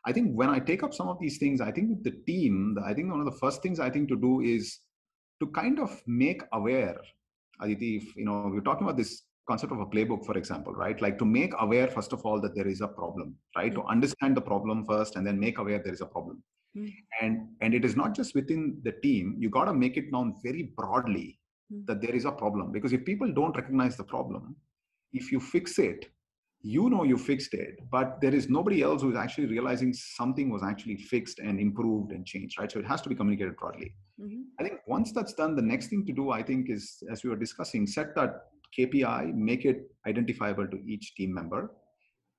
[0.06, 2.78] I think when I take up some of these things, I think with the team,
[2.86, 4.80] I think one of the first things I think to do is
[5.42, 6.98] to kind of make aware,
[7.62, 11.02] Aditi, if, you know, we're talking about this concept of a playbook, for example, right?
[11.02, 13.72] Like to make aware, first of all, that there is a problem, right?
[13.72, 13.82] Mm-hmm.
[13.82, 16.44] To understand the problem first and then make aware there is a problem.
[16.78, 17.26] Mm-hmm.
[17.26, 20.36] And, and it is not just within the team, you got to make it known
[20.44, 21.40] very broadly
[21.74, 21.86] mm-hmm.
[21.88, 22.72] that there is a problem.
[22.72, 24.56] Because if people don't recognize the problem,
[25.14, 26.10] if you fix it,
[26.62, 30.50] you know you fixed it but there is nobody else who is actually realizing something
[30.50, 33.94] was actually fixed and improved and changed right so it has to be communicated broadly
[34.20, 34.42] mm-hmm.
[34.60, 37.30] i think once that's done the next thing to do i think is as we
[37.30, 41.72] were discussing set that kpi make it identifiable to each team member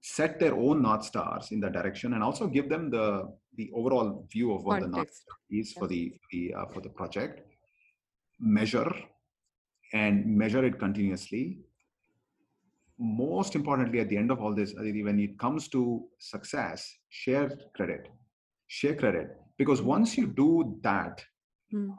[0.03, 4.27] set their own north stars in that direction and also give them the the overall
[4.31, 4.93] view of what Context.
[4.93, 7.43] the north star is for the the uh, for the project
[8.39, 8.93] measure
[9.93, 11.59] and measure it continuously
[13.01, 18.09] most importantly, at the end of all this, when it comes to success, share credit.
[18.69, 19.37] Share credit.
[19.57, 21.25] Because once you do that,
[21.75, 21.95] mm.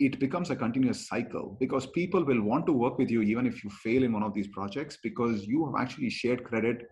[0.00, 3.62] it becomes a continuous cycle because people will want to work with you even if
[3.62, 6.82] you fail in one of these projects because you have actually shared credit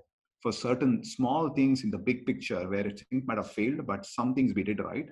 [0.40, 4.34] for certain small things in the big picture where it might have failed, but some
[4.34, 5.08] things we did right.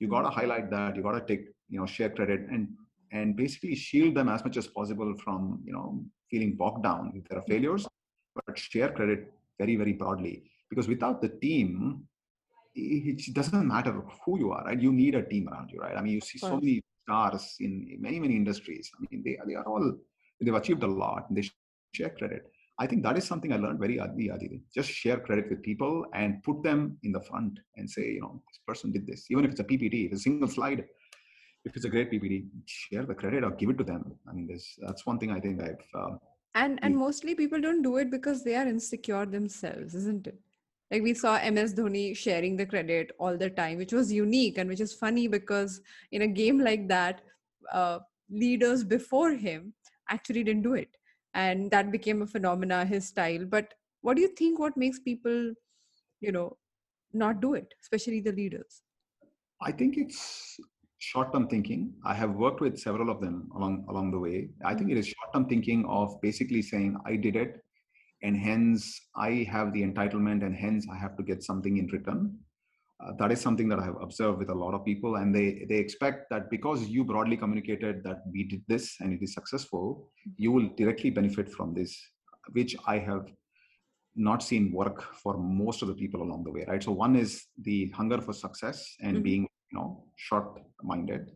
[0.00, 0.34] You got to hmm.
[0.34, 0.96] highlight that.
[0.96, 2.68] You got to take, you know, share credit and
[3.12, 7.28] and basically shield them as much as possible from, you know, feeling bogged down if
[7.28, 7.52] there are mm-hmm.
[7.52, 7.86] failures,
[8.34, 10.42] but share credit very, very broadly.
[10.70, 12.02] Because without the team,
[12.74, 13.94] it doesn't matter
[14.24, 14.80] who you are, right?
[14.86, 15.96] You need a team around you, right?
[15.96, 18.90] I mean, you see so many stars in many, many industries.
[18.96, 19.86] I mean, they, they are all,
[20.40, 21.48] they've achieved a lot and they
[21.92, 22.50] share credit.
[22.80, 24.62] I think that is something I learned very early, Aditi.
[24.74, 28.42] Just share credit with people and put them in the front and say, you know,
[28.48, 29.26] this person did this.
[29.30, 30.84] Even if it's a PPT, if it's a single slide,
[31.64, 34.14] if it's a great PPT, share the credit or give it to them.
[34.28, 35.86] I mean, this that's one thing I think I've.
[35.94, 36.16] Uh,
[36.54, 40.38] and and mostly people don't do it because they are insecure themselves, isn't it?
[40.90, 44.68] Like we saw MS Dhoni sharing the credit all the time, which was unique and
[44.68, 45.80] which is funny because
[46.12, 47.22] in a game like that,
[47.72, 48.00] uh,
[48.30, 49.72] leaders before him
[50.08, 50.90] actually didn't do it,
[51.32, 53.44] and that became a phenomena, his style.
[53.46, 54.58] But what do you think?
[54.58, 55.54] What makes people,
[56.20, 56.58] you know,
[57.12, 58.82] not do it, especially the leaders?
[59.62, 60.60] I think it's
[60.98, 61.92] short-term thinking.
[62.04, 64.50] I have worked with several of them along along the way.
[64.64, 67.60] I think it is short-term thinking of basically saying I did it,
[68.22, 72.38] and hence I have the entitlement, and hence I have to get something in return.
[73.04, 75.66] Uh, that is something that I have observed with a lot of people, and they
[75.68, 80.10] they expect that because you broadly communicated that we did this and it is successful,
[80.36, 82.00] you will directly benefit from this,
[82.52, 83.26] which I have
[84.16, 87.46] not seen work for most of the people along the way right so one is
[87.62, 89.22] the hunger for success and mm-hmm.
[89.22, 90.46] being know short
[90.82, 91.30] minded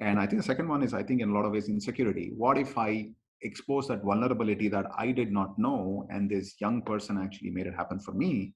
[0.00, 2.32] and i think the second one is i think in a lot of ways insecurity.
[2.36, 3.10] What if i
[3.42, 7.74] expose that vulnerability that i did not know and this young person actually made it
[7.74, 8.54] happen for me?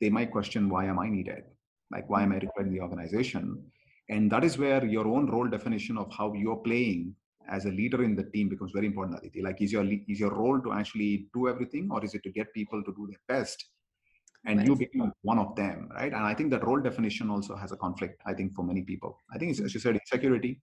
[0.00, 1.44] They might question why am i needed?
[1.90, 3.62] Like why am i required in the organization?
[4.08, 7.14] And that is where your own role definition of how you're playing
[7.48, 9.42] as a leader in the team becomes very important Aditi.
[9.42, 12.52] like is your is your role to actually do everything or is it to get
[12.54, 13.66] people to do their best
[14.44, 14.66] and right.
[14.66, 16.12] you become one of them right?
[16.12, 19.18] And i think that role definition also has a conflict i think for many people.
[19.32, 20.60] I think it's, as you said insecurity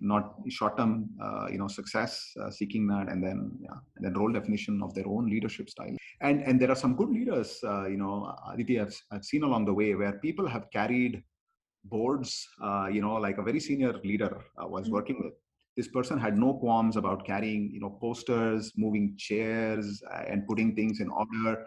[0.00, 4.32] not short-term uh, you know success uh, seeking that and then yeah and then role
[4.32, 5.96] definition of their own leadership style.
[6.20, 9.64] And and there are some good leaders uh, you know Aditi I've, I've seen along
[9.64, 11.22] the way where people have carried
[11.84, 14.94] boards uh, you know like a very senior leader uh, was mm-hmm.
[14.94, 15.32] working with.
[15.76, 20.74] This person had no qualms about carrying you know posters moving chairs uh, and putting
[20.74, 21.66] things in order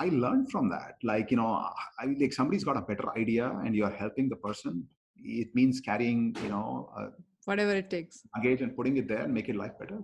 [0.00, 0.96] I learned from that.
[1.02, 4.86] Like, you know, I like somebody's got a better idea and you're helping the person.
[5.16, 7.08] It means carrying, you know, uh,
[7.44, 9.98] whatever it takes, engage and putting it there and make it life better.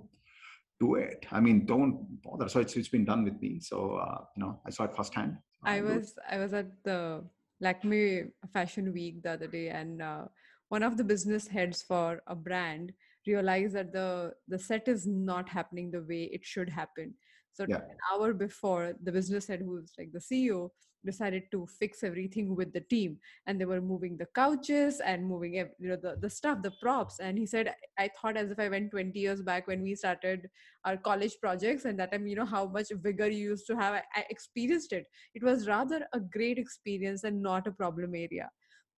[0.80, 1.26] Do it.
[1.32, 2.48] I mean, don't bother.
[2.48, 3.58] So it's, it's been done with me.
[3.60, 5.38] So, uh, you know, I saw it firsthand.
[5.64, 7.24] I was, I was at the
[7.60, 10.24] Lakme Fashion Week the other day and uh,
[10.68, 12.92] one of the business heads for a brand
[13.26, 17.14] realized that the the set is not happening the way it should happen
[17.58, 17.76] so Yeah.
[17.76, 20.70] an hour before the business head who's like the ceo
[21.04, 23.18] decided to fix everything with the team.
[23.46, 27.20] And they were moving the couches and moving you know the, the stuff the props.
[27.20, 30.48] And he said i thought as if i went 20 years back when we started
[30.84, 33.94] our college projects and that time you know how much vigor you used to have.
[33.94, 35.06] I, I experienced it.
[35.34, 38.50] It was rather a great experience and not a problem area.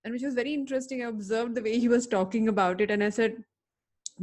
[0.03, 1.03] And which was very interesting.
[1.03, 3.43] I observed the way he was talking about it and i said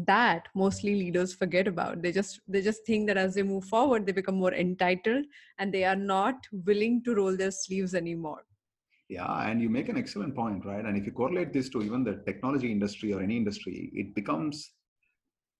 [0.07, 4.07] that mostly leaders forget about they just they just think that as they move forward
[4.07, 5.25] they become more entitled
[5.59, 8.43] and they are not willing to roll their sleeves anymore
[9.09, 10.85] Yeah, and you make an excellent point, right?
[10.85, 14.73] And if you correlate this to even the technology industry or any industry, it becomes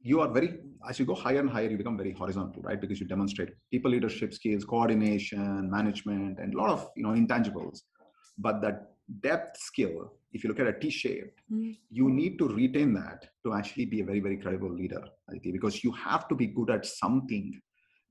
[0.01, 2.81] you are very as you go higher and higher, you become very horizontal, right?
[2.81, 7.81] Because you demonstrate people leadership skills, coordination, management, and a lot of you know intangibles.
[8.37, 11.79] But that depth skill, if you look at a T-shape, Mhm.
[11.91, 15.83] you need to retain that to actually be a very, very credible leader, Aditi, because
[15.83, 17.61] you have to be good at something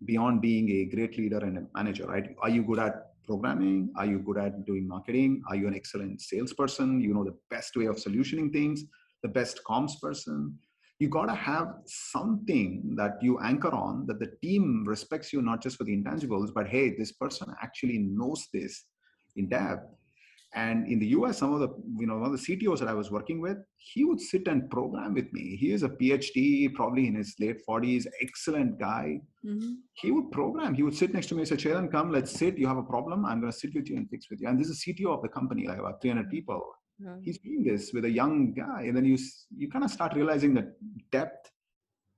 [0.05, 2.35] beyond being a great leader and a manager, right?
[2.39, 3.91] Are you good at programming?
[3.95, 5.41] Are you good at doing marketing?
[5.47, 7.01] Are you an excellent salesperson?
[7.01, 8.85] You know the best way of solutioning things,
[9.21, 10.57] the best comms person.
[10.99, 15.61] You got to have something that you anchor on that the team respects you not
[15.61, 18.85] just for the intangibles, but hey, this person actually knows this
[19.35, 19.93] in depth.
[20.55, 22.93] And in the US, some of the, you know, one of the CTOs that I
[22.93, 25.55] was working with, he would sit and program with me.
[25.57, 29.75] He is a PhD, probably in his late 40s, excellent guy Mhm.
[29.93, 30.73] he would program.
[30.73, 32.57] He would sit next to me and say, Chetan, come, let's sit.
[32.57, 33.25] You have a problem.
[33.25, 34.47] I'm going to sit with you and fix with you.
[34.49, 36.61] And this is CTO of the company, like about 300 people.
[36.99, 37.15] Yeah.
[37.21, 38.83] He's doing this with a young guy.
[38.87, 39.17] And then you,
[39.55, 40.73] you kind of start realizing the
[41.11, 41.51] depth,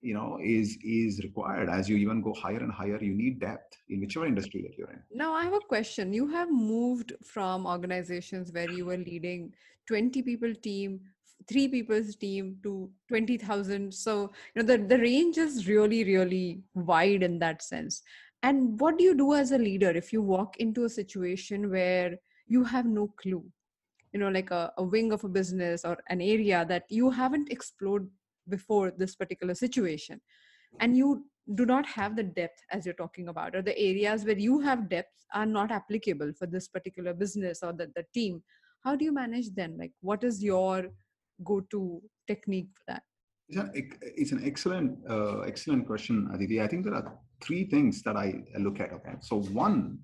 [0.02, 3.02] you know, is, is required as you even go higher and higher.
[3.02, 5.02] You need depth in whichever industry that you're in.
[5.12, 6.14] Now, I have a question.
[6.14, 9.54] You have moved from organizations where you were leading
[9.88, 11.02] 20 people team,
[11.48, 13.94] three people's team to 20,000.
[13.94, 18.02] So, you know, the, the range is really, really wide in that sense.
[18.42, 22.18] And what do you do as a leader if you walk into a situation where
[22.48, 23.44] you have no clue?
[24.14, 27.52] You know, like a, a wing of a business or an area that you haven't
[27.52, 28.08] explored
[28.50, 30.20] before this particular situation.
[30.80, 34.38] And you do not have the depth as you're talking about or the areas where
[34.38, 38.44] you have depth are not applicable for this particular business or the, the team
[38.84, 40.88] how do you manage then like what is your
[41.44, 43.04] go-to technique for that
[43.50, 43.72] It's an,
[44.22, 46.62] it's an excellent, uh, excellent question, Aditi.
[46.62, 48.28] I think there are three things that I
[48.66, 48.92] look at.
[48.98, 49.16] Okay.
[49.22, 49.98] So one,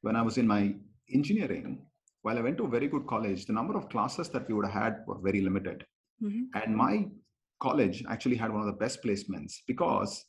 [0.00, 0.74] when I was in my
[1.12, 1.84] engineering,
[2.22, 4.64] while I went to a very good college, the number of classes that we would
[4.64, 5.84] have had were very limited.
[6.22, 6.44] Mhm.
[6.60, 6.94] And my
[7.60, 10.24] college actually had one of the best placements because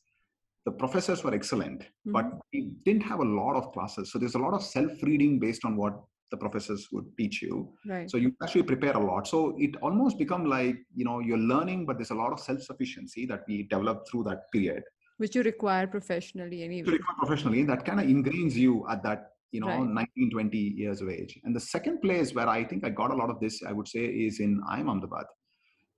[0.65, 2.37] the professors were excellent, but mm-hmm.
[2.53, 4.11] we didn't have a lot of classes.
[4.11, 5.93] So there's a lot of self-reading based on what
[6.31, 7.73] the professors would teach you.
[7.87, 9.27] right So you actually prepare a lot.
[9.27, 13.25] So it almost become like, you know, you're learning, but there's a lot of self-sufficiency
[13.27, 14.83] that we developed through that period.
[15.17, 19.31] which you require professionally To anyway record professionally, that kind of ingrains you at that,
[19.51, 20.05] you know, Right.
[20.17, 21.39] 19, 20 years of age.
[21.43, 23.87] And the second place where I think I got a lot of this, I would
[23.87, 25.25] say, is in IIM Ahmedabad.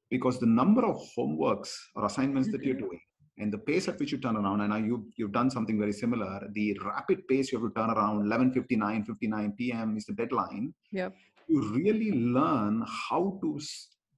[0.09, 2.79] Because the number of homeworks or assignments that you're Mhm.
[2.87, 3.01] doing
[3.37, 6.49] and the pace at which you turn around, and you've, you've done something very similar,
[6.53, 9.95] the rapid pace you have to turn around, 11.59, 59 p.m.
[9.95, 10.73] is the deadline.
[10.91, 11.15] Yep.
[11.47, 13.59] You really learn how to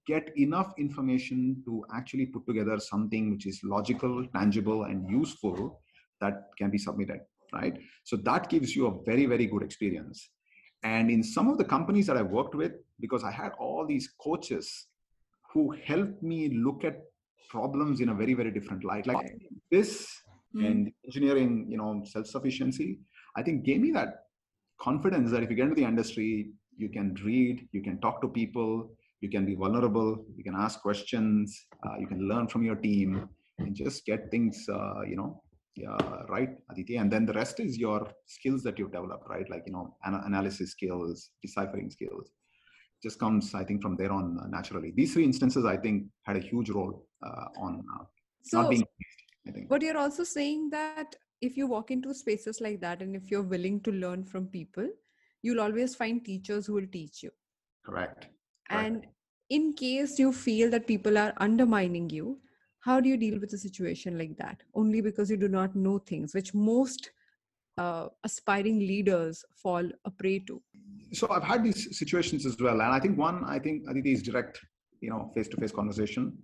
[0.08, 5.80] get enough information to actually put together something which is logical, tangible, and useful
[6.20, 7.22] that can be submitted,
[7.54, 7.78] right?
[8.04, 10.32] So that gives you a very, very good experience.
[10.84, 14.10] And in some of the companies that I worked with, because I had all these
[14.20, 14.88] coaches
[15.52, 17.02] who helped me look at
[17.50, 19.06] problems in a very, very different light.
[19.08, 19.18] Like
[19.70, 20.08] this
[20.56, 20.66] Mhm.
[20.66, 23.00] and engineering, you know, self-sufficiency,
[23.36, 24.26] I think gave me that
[24.80, 28.28] confidence that if you get into the industry, you can read, you can talk to
[28.28, 32.76] people, you can be vulnerable, you can ask questions, uh, you can learn from your
[32.76, 35.42] team, and just get things, uh, you know,
[35.76, 36.98] yeah, right, Aditi.
[36.98, 39.50] And then the rest is your skills that you've developed, right?
[39.50, 42.32] Like you know, ana- analysis skills, deciphering skills.
[43.02, 44.92] Just comes, I think, from there on uh, naturally.
[44.96, 48.04] These three instances, I think, had a huge role uh, on uh,
[48.44, 48.86] so not being.
[49.48, 49.70] I think.
[49.70, 53.42] but you're also saying that if you walk into spaces like that and if you're
[53.42, 54.88] willing to learn from people
[55.42, 57.32] you'll always find teachers who will teach you
[57.84, 58.28] Correct.
[58.70, 58.88] Correct.
[58.88, 59.08] and
[59.50, 62.40] in case you feel that people are undermining you
[62.80, 65.98] how do you deal with a situation like that only because you do not know
[65.98, 67.12] things which most
[67.78, 70.62] uh, aspiring leaders fall a prey to
[71.14, 74.24] so I've had these situations as well, and I think one, I think Aditi is
[74.24, 74.60] direct,
[75.02, 76.38] you know, face-to-face conversation.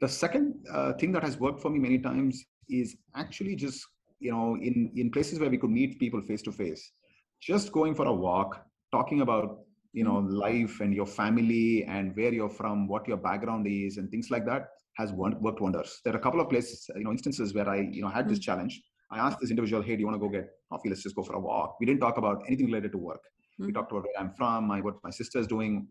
[0.00, 3.84] The second uh, thing that has worked for me many times is actually just,
[4.20, 6.92] you know, in in places where we could meet people face-to-face,
[7.40, 8.60] just going for a walk,
[8.90, 9.60] talking about,
[9.92, 14.10] you know, life and your family and where you're from, what your background is, and
[14.10, 16.00] things like that has worked wonders.
[16.04, 18.40] There are a couple of places, you know, instances where I, you know, had this
[18.40, 18.50] mm-hmm.
[18.50, 18.82] challenge.
[19.10, 20.88] I asked this individual, "Hey, do you want to go get coffee?
[20.88, 23.22] Let's just go for a walk." We didn't talk about anything related to work.
[23.22, 23.66] Mm-hmm.
[23.66, 25.88] We talked about where I'm from, my, what my sister's doing,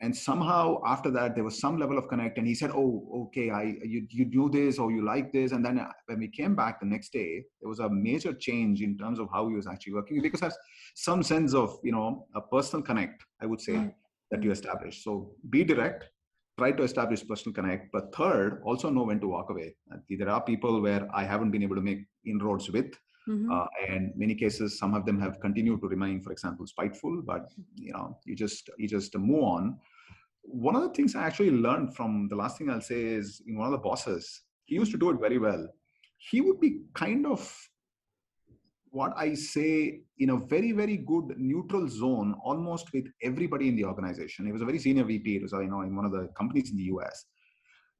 [0.00, 2.38] and somehow after that there was some level of connect.
[2.38, 5.64] And he said, "Oh, okay, I you you do this or you like this." And
[5.64, 8.96] then uh, when we came back the next day, there was a major change in
[8.98, 10.58] terms of how he was actually working because there's
[10.94, 13.24] some sense of you know a personal connect.
[13.40, 13.74] I would say.
[13.74, 14.00] Mm-hmm
[14.34, 15.04] that you establish.
[15.04, 16.08] So be direct,
[16.58, 17.90] try to establish personal connect.
[17.92, 19.74] But third, also know when to walk away.
[20.08, 22.92] There are people where I haven't been able to make inroads with.
[23.28, 23.50] Mm-hmm.
[23.50, 27.22] Uh, and many cases, some of them have continued to remain, for example, spiteful.
[27.24, 29.78] But you know, you just you just move on.
[30.42, 33.56] One of the things I actually learned from the last thing I'll say is in
[33.56, 35.66] one of the bosses, he used to do it very well.
[36.18, 37.40] He would be kind of
[38.94, 43.84] what I say in a very, very good neutral zone, almost with everybody in the
[43.84, 44.46] organization.
[44.46, 46.70] He was a very senior VP, it was, you know, in one of the companies
[46.70, 47.24] in the US.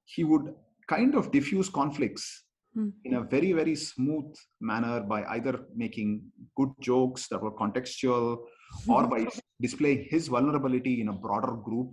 [0.05, 0.55] He would
[0.87, 2.45] kind of diffuse conflicts
[2.79, 2.93] mm.
[3.05, 6.23] in a very, very smooth manner by either making
[6.57, 8.39] good jokes that were contextual
[8.89, 9.27] or by
[9.61, 11.91] displaying his vulnerability in a broader group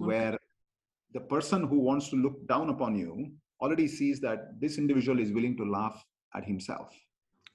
[0.00, 0.06] mm.
[0.06, 0.36] where
[1.14, 3.30] the person who wants to look down upon you
[3.60, 6.92] already sees that this individual is willing to laugh at himself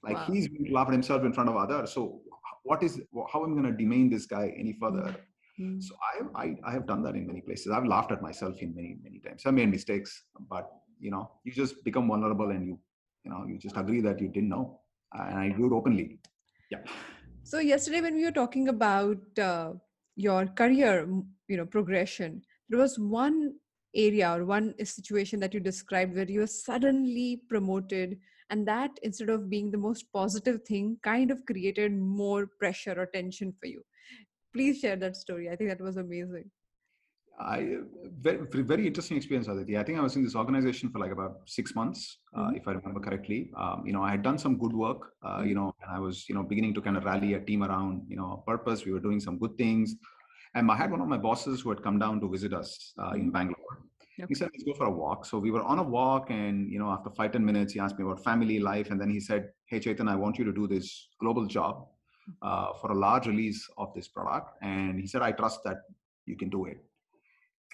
[0.02, 0.26] like wow.
[0.30, 1.92] he's going to laugh at himself in front of others.
[1.92, 2.20] So
[2.62, 3.00] what is
[3.32, 5.14] how am I going to demean this guy any further?
[5.60, 5.80] Mm-hmm.
[5.80, 7.72] So I, I I have done that in many places.
[7.72, 9.42] I've laughed at myself in many many times.
[9.46, 10.70] I made mistakes, but
[11.00, 12.78] you know you just become vulnerable and you
[13.24, 14.80] you know you just agree that you didn't know,
[15.12, 16.20] and I do it openly.
[16.70, 16.78] Yeah.
[17.42, 19.72] So yesterday when we were talking about uh,
[20.14, 21.08] your career,
[21.48, 23.54] you know progression, there was one
[23.94, 28.18] area or one situation that you described where you were suddenly promoted
[28.50, 33.06] and that instead of being the most positive thing kind of created more pressure or
[33.06, 33.82] tension for you
[34.52, 36.50] please share that story i think that was amazing
[37.40, 37.76] I
[38.20, 39.78] very, very interesting experience, Aditi.
[39.78, 42.48] I think I was in this organization for like about six months, uh, mm-hmm.
[42.48, 43.50] uh, if I remember correctly.
[43.56, 45.12] Um, you know, I had done some good work.
[45.22, 45.48] Uh, mm-hmm.
[45.48, 48.02] You know, and I was you know beginning to kind of rally a team around
[48.08, 48.84] you know a purpose.
[48.84, 49.94] We were doing some good things,
[50.54, 53.10] and I had one of my bosses who had come down to visit us uh,
[53.10, 53.30] in mm-hmm.
[53.30, 53.82] Bangalore,
[54.26, 55.24] He said, let's go for a walk.
[55.24, 57.98] So we were on a walk and, you know, after five ten minutes, he asked
[57.98, 58.90] me about family life.
[58.90, 61.86] And then he said, hey, Chetan, I want you to do this global job
[62.42, 64.50] uh, for a large release of this product.
[64.62, 65.82] And he said, I trust that
[66.26, 66.78] you can do it.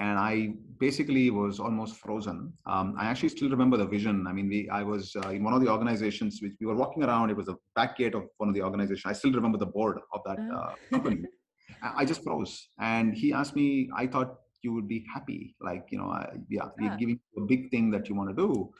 [0.00, 2.52] And I basically was almost frozen.
[2.66, 4.26] Um, I actually still remember the vision.
[4.26, 7.04] I mean, we, I was uh, in one of the organizations which we were walking
[7.04, 7.30] around.
[7.30, 9.04] It was the back gate of one of the organizations.
[9.06, 11.22] I still remember the board of that uh, uh company.
[11.96, 12.68] I just froze.
[12.80, 14.34] And he asked me, I thought
[14.64, 15.54] you would be happy.
[15.60, 16.70] Like you know I, yeah, yeah.
[16.78, 18.70] we're giving you a big thing that you want to do.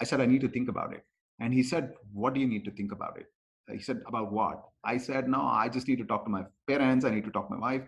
[0.00, 1.04] I said i need to think about it.
[1.40, 3.26] And he said what do you need to think about it?
[3.70, 4.62] He said about what?
[4.84, 7.04] I said no i just need to talk to my parents.
[7.04, 7.82] I need to talk to my wife.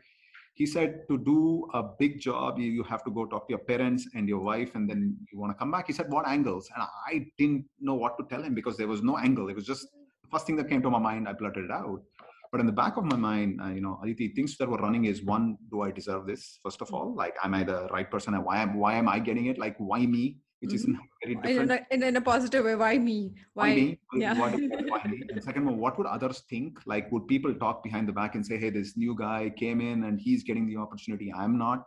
[0.54, 3.64] He said to do a big job you, you have to go talk to your
[3.72, 5.86] parents and your wife and then you want to come back.
[5.86, 6.68] He said what angles?
[6.74, 9.48] And i didn't know what to tell him because there was no angle.
[9.48, 9.86] It was just
[10.28, 12.02] the first thing that came to my mind i blurted it out
[12.50, 15.04] but in the back of my mind, uh, you know, Aditi, things that were running
[15.04, 16.58] is one, do I deserve this?
[16.62, 18.34] First of all, like, am I the right person?
[18.34, 19.58] And why am why am I getting it?
[19.58, 20.38] Like, why me?
[20.60, 20.92] Which mm-hmm.
[20.92, 21.86] is very different.
[21.90, 23.32] In a, in a, positive way, why me?
[23.54, 23.98] Why, why me?
[24.14, 24.38] Yeah.
[24.38, 24.50] Why,
[24.88, 25.22] why me?
[25.28, 26.78] And second one, what would others think?
[26.84, 30.04] Like, would people talk behind the back and say, hey, this new guy came in
[30.04, 31.84] and he's getting the opportunity, I'm not?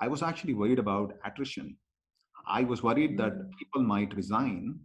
[0.00, 1.76] I was actually worried about attrition.
[2.46, 3.50] I was worried that mm.
[3.58, 4.78] people might resign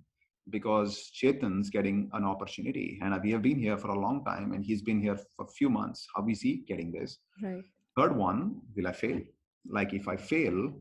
[0.49, 2.99] because Chetan's getting an opportunity.
[3.01, 5.51] And we have been here for a long time and he's been here for a
[5.51, 6.05] few months.
[6.15, 7.19] How is he getting this?
[7.41, 7.63] Right.
[7.97, 9.21] Third one, will I fail?
[9.69, 10.73] Like if I fail,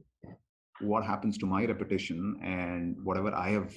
[0.81, 3.73] what happens to my reputation and whatever I have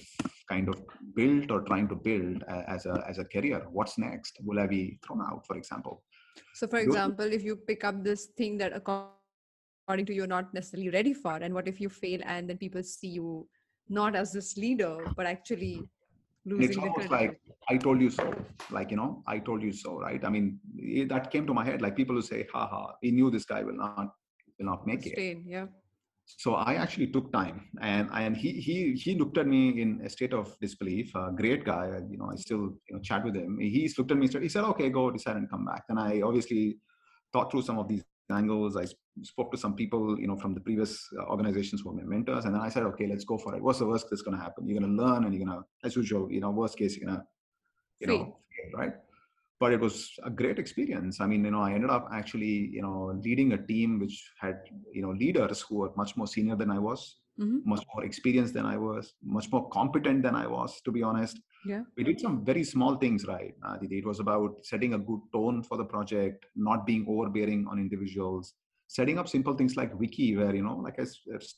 [0.50, 0.82] kind of
[1.16, 3.68] built or trying to build as a as a career?
[3.72, 4.38] What's next?
[4.44, 6.04] Will I be thrown out, for example?
[6.56, 10.54] So, for example, if you pick up this thing that according to you, you're not
[10.54, 13.48] necessarily ready for, and what if you fail and then people see you
[13.90, 15.84] not as this leader, but actually
[16.46, 18.34] losing it's almost like I told you so.
[18.72, 20.24] Like, you know, I told you so, right?
[20.24, 21.82] I mean, it, that came to my head.
[21.82, 24.14] Like people who say, haha, we knew this guy will not
[24.60, 25.50] will not make Sustain, it.
[25.50, 25.66] Yeah.
[26.26, 30.10] So I actually took time, and and he he he looked at me in a
[30.10, 31.14] state of disbelief.
[31.16, 32.30] A great guy, you know.
[32.32, 33.60] I still you know chat with him.
[33.60, 34.28] He looked at me.
[34.28, 36.80] He said, "Okay, go decide and come back." And I obviously
[37.32, 38.76] thought through some of these angles.
[38.76, 38.86] I
[39.22, 42.46] spoke to some people, you know, from the previous uh, organizations who were my mentors,
[42.46, 43.62] and then I said, okay, let's go for it.
[43.62, 44.68] What's the worst that's going to happen?
[44.68, 47.08] You're going to learn, and you're going to, as usual, you know, worst case, you're
[47.08, 47.26] going to,
[48.00, 48.38] you know,
[48.74, 48.94] right?
[49.60, 51.22] But it was a great experience.
[51.22, 54.60] I mean, you know, I ended up actually, you know, leading a team which had,
[54.92, 57.58] you know, leaders who were much more senior than I was, mm-hmm.
[57.66, 61.40] much more experienced than I was, much more competent than I was, to be honest.
[61.66, 61.82] Yeah.
[61.98, 63.54] We did some very small things, right?
[63.66, 67.80] Uh, it was about setting a good tone for the project, not being overbearing on
[67.80, 68.54] individuals,
[68.88, 71.06] setting up simple things like wiki where you know like i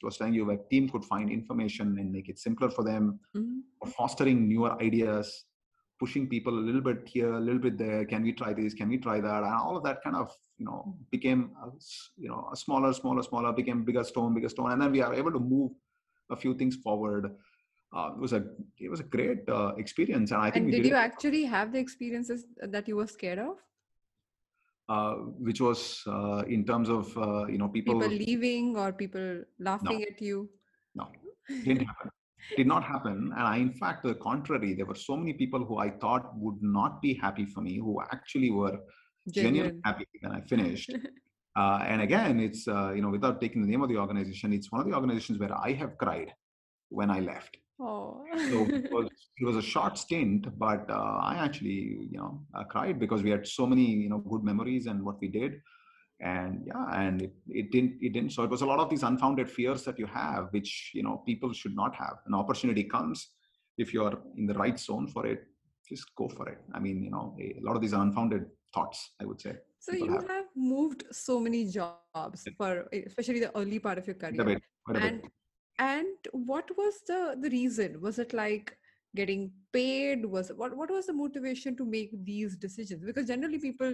[0.03, 3.59] was telling you where team could find information and make it simpler for them mm-hmm.
[3.81, 5.45] or fostering newer ideas
[5.99, 8.05] pushing people a little bit here a little bit there.
[8.05, 8.73] Can we try this?
[8.73, 9.43] Can we try that?
[9.43, 11.69] And all of that kind of you know became a,
[12.17, 14.71] you know a smaller smaller smaller became bigger stone bigger stone.
[14.71, 15.71] And then we are able to move
[16.29, 17.31] a few things forward.
[17.95, 18.43] Uh, it was a
[18.79, 20.31] it was a great uh, experience.
[20.31, 20.99] And i think and did, did you it.
[20.99, 23.55] actually have the experiences that you were scared of?
[24.89, 25.15] Uh,
[25.47, 29.99] which was uh, in terms of uh, you know people people leaving or people laughing
[29.99, 30.05] no.
[30.11, 30.49] at you?
[30.95, 31.07] No.
[31.49, 32.11] Didn't happen
[32.55, 35.77] did not happen and I, in fact the contrary there were so many people who
[35.77, 38.77] i thought would not be happy for me who actually were
[39.29, 39.33] Genuine.
[39.33, 40.93] genuinely happy when i finished
[41.59, 44.71] uh, and again it's uh, you know without taking the name of the organization it's
[44.71, 46.33] one of the organizations where i have cried
[46.89, 48.23] when i left Oh.
[48.49, 49.07] so it was,
[49.39, 53.29] it was, a short stint, but uh, I actually, you know, I cried because we
[53.29, 55.61] had so many, you know, good memories and what we did,
[56.19, 58.31] and yeah, and it, it didn't, it didn't.
[58.31, 61.21] So it was a lot of these unfounded fears that you have, which you know
[61.25, 62.17] people should not have.
[62.25, 63.29] An opportunity comes
[63.77, 65.43] if you are in the right zone for it,
[65.87, 66.57] just go for it.
[66.73, 69.55] I mean, you know, a lot of these unfounded thoughts, I would say.
[69.79, 70.27] So you have.
[70.27, 70.45] have.
[70.55, 74.61] moved so many jobs for, eh, especially the early part of your career, bit,
[74.95, 75.21] and
[75.79, 78.75] and what was the the reason was it like
[79.15, 83.93] getting paid was what what was the motivation to make these decisions because generally people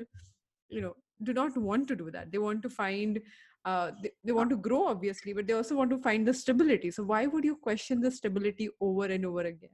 [0.69, 2.31] you know do not want to do that.
[2.31, 3.21] They want to find
[3.65, 6.91] uh, they, they want to grow obviously but they also want to find the stability.
[6.91, 9.69] So why would you question the stability over and over again?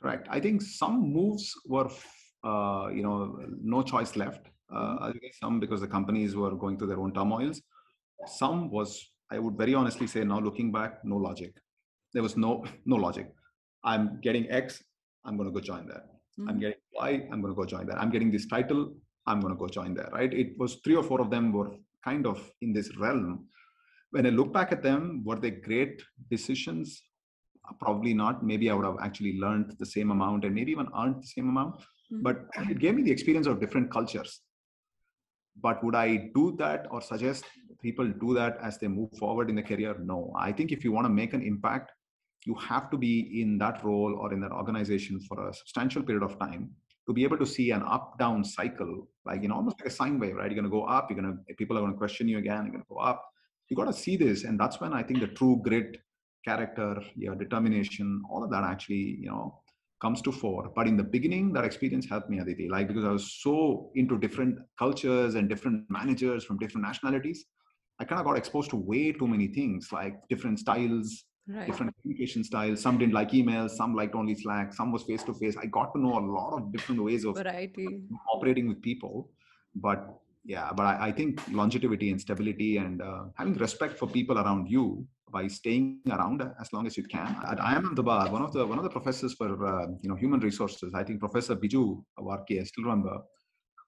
[0.00, 1.88] Right i think some moves were
[2.44, 4.46] uh, you know no choice left.
[4.72, 5.18] Uh, mm-hmm.
[5.40, 7.60] some because the companies were going through their own turmoils.
[8.26, 11.54] Some was I would very honestly say now looking back, no logic.
[12.12, 13.32] There was no no logic.
[13.84, 14.82] I'm getting X,
[15.24, 16.04] I'm going to go join that.
[16.38, 16.48] Mm-hmm.
[16.48, 17.98] I'm getting Y, I'm going to go join that.
[17.98, 18.94] I'm getting this title,
[19.26, 20.08] I'm going to go join there.
[20.12, 20.32] Right?
[20.32, 21.72] It was three or four of them were
[22.04, 23.46] kind of in this realm.
[24.10, 27.02] When I look back at them, were they great decisions?
[27.80, 28.44] Probably not.
[28.44, 31.48] Maybe I would have actually learned the same amount and maybe even earned the same
[31.48, 31.76] amount.
[31.76, 32.22] Mm-hmm.
[32.22, 34.40] But it gave me the experience of different cultures
[35.60, 37.44] but would i do that or suggest
[37.82, 40.92] people do that as they move forward in the career no i think if you
[40.92, 41.92] want to make an impact
[42.46, 46.22] you have to be in that role or in that organization for a substantial period
[46.22, 46.70] of time
[47.06, 49.90] to be able to see an up down cycle like you know almost like a
[49.90, 52.66] sine wave right you're to go up you're to people are to question you again
[52.66, 53.24] you're to go up
[53.68, 55.96] you got to see this and that's when i think the true grit
[56.44, 59.58] character your determination all of that actually you know
[60.04, 60.70] comes to fore.
[60.76, 64.18] But in the beginning, that experience helped me, Aditi, like because I was so into
[64.18, 67.46] different cultures and different managers from different nationalities.
[68.00, 71.66] I kind of got exposed to way too many things, like different styles, right.
[71.66, 72.80] different communication styles.
[72.80, 75.56] Some didn't like emails, some liked only Slack, some was face to face.
[75.56, 78.02] I got to know a lot of different ways of Variety.
[78.32, 79.30] operating with people.
[79.74, 84.38] But yeah, but I, I think longevity and stability and uh, having respect for people
[84.38, 87.36] around you by staying around as long as you can.
[87.50, 90.40] At IIM Ahmedabad, one of the one of the professors for uh, you know human
[90.40, 93.18] resources, I think Professor Biju Varkkey, I still remember.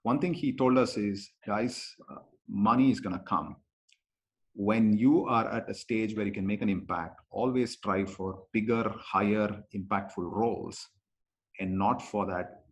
[0.03, 3.57] One thing he told us is, guys, uh, money is going to come.
[4.59, 8.45] When you are at a stage where you can make an impact, always strive for
[8.53, 10.89] bigger, higher, impactful roles,
[11.61, 12.63] and not for that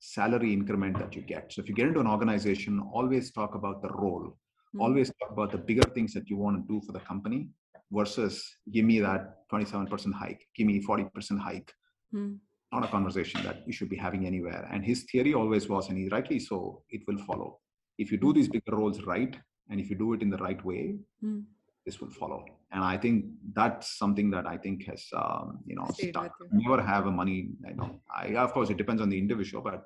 [0.00, 1.52] salary increment that you get.
[1.52, 4.24] So if you get into an organization, always talk about the role.
[4.28, 4.80] Mm-hmm.
[4.80, 7.48] Always talk about the bigger things that you want to do for the company
[7.92, 11.72] versus give me that 27% hike, give me 40% hike.
[12.14, 12.38] Mm.
[12.72, 14.68] Not a conversation that you should be having anywhere.
[14.72, 17.60] And his theory always was, and he rightly so, it will follow.
[17.96, 19.36] If you do these bigger roles right,
[19.70, 21.42] and if you do it in the right way, mm.
[21.84, 22.44] this will follow.
[22.72, 26.32] And I think that's something that I think has, um, you know, stuck.
[26.52, 27.50] never have a money.
[27.66, 29.82] You know, I, of course it depends on the individual, but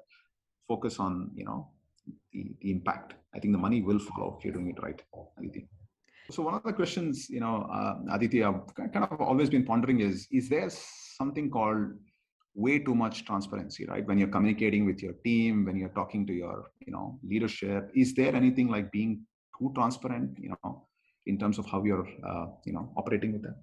[0.66, 1.68] focus on, you know,
[2.32, 3.14] the, the impact.
[3.34, 5.00] I think the money will follow if you're doing it right.
[5.38, 5.68] I think.
[6.30, 10.00] So one of the questions, you know, uh, Aditi, I've kind of always been pondering
[10.00, 11.92] is, is there something called
[12.54, 14.06] way too much transparency, right?
[14.06, 18.14] When you're communicating with your team, when you're talking to your, you know, leadership, is
[18.14, 19.22] there anything like being
[19.60, 20.86] too transparent, you know,
[21.26, 23.54] in terms of how you're, uh, you know, operating with them?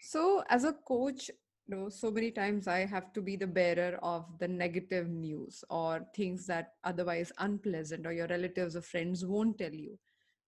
[0.00, 1.30] So as a coach,
[1.66, 5.62] you know, so many times I have to be the bearer of the negative news
[5.70, 9.98] or things that otherwise unpleasant or your relatives or friends won't tell you.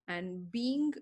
[0.09, 0.93] And being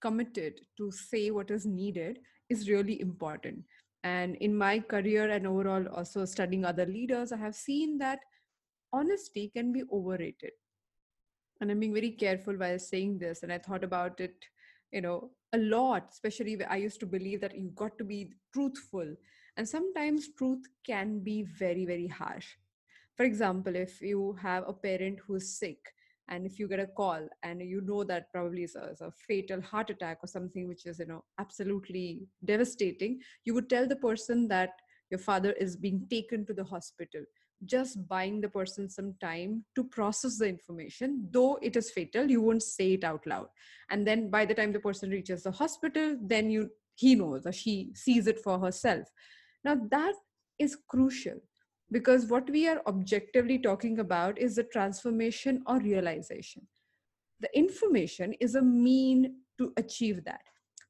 [0.00, 3.64] committed to say what is needed is really important
[4.04, 8.20] and in my career and overall also studying other leaders i have seen that
[8.92, 10.52] honesty can be overrated
[11.60, 14.44] and i'm being very careful while saying this and i thought about it
[14.92, 19.14] you know a lot especially i used to believe that you got to be truthful.
[19.58, 22.48] And sometimes truth can be very very harsh.
[23.16, 25.78] For example if you have a parent who's sick
[26.28, 29.10] and if you get a call and you know that probably is a, is a,
[29.26, 33.96] fatal heart attack or something which is you know absolutely devastating you would tell the
[33.96, 34.70] person that
[35.10, 37.22] your father is being taken to the hospital
[37.64, 42.42] just buying the person some time to process the information though it is fatal you
[42.42, 43.46] won't say it out loud.
[43.90, 47.52] And then by the time the person reaches the hospital then you he knows or
[47.52, 49.06] she sees it for herself.
[49.64, 50.14] Now that
[50.58, 51.40] is crucial
[51.90, 56.66] because what we are objectively talking about is the transformation or realization.
[57.40, 60.40] The information is a mean to achieve that.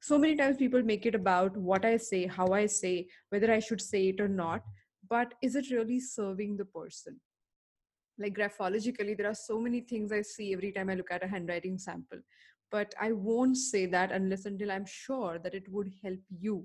[0.00, 3.58] So many times people make it about what i say how i say whether i
[3.58, 4.62] should say it or not
[5.08, 7.20] but is it really serving the person?
[8.18, 11.28] Like graphologically there are so many things i see every time i look at a
[11.28, 12.18] handwriting sample
[12.70, 16.64] but i won't say that unless until i'm sure that it would help you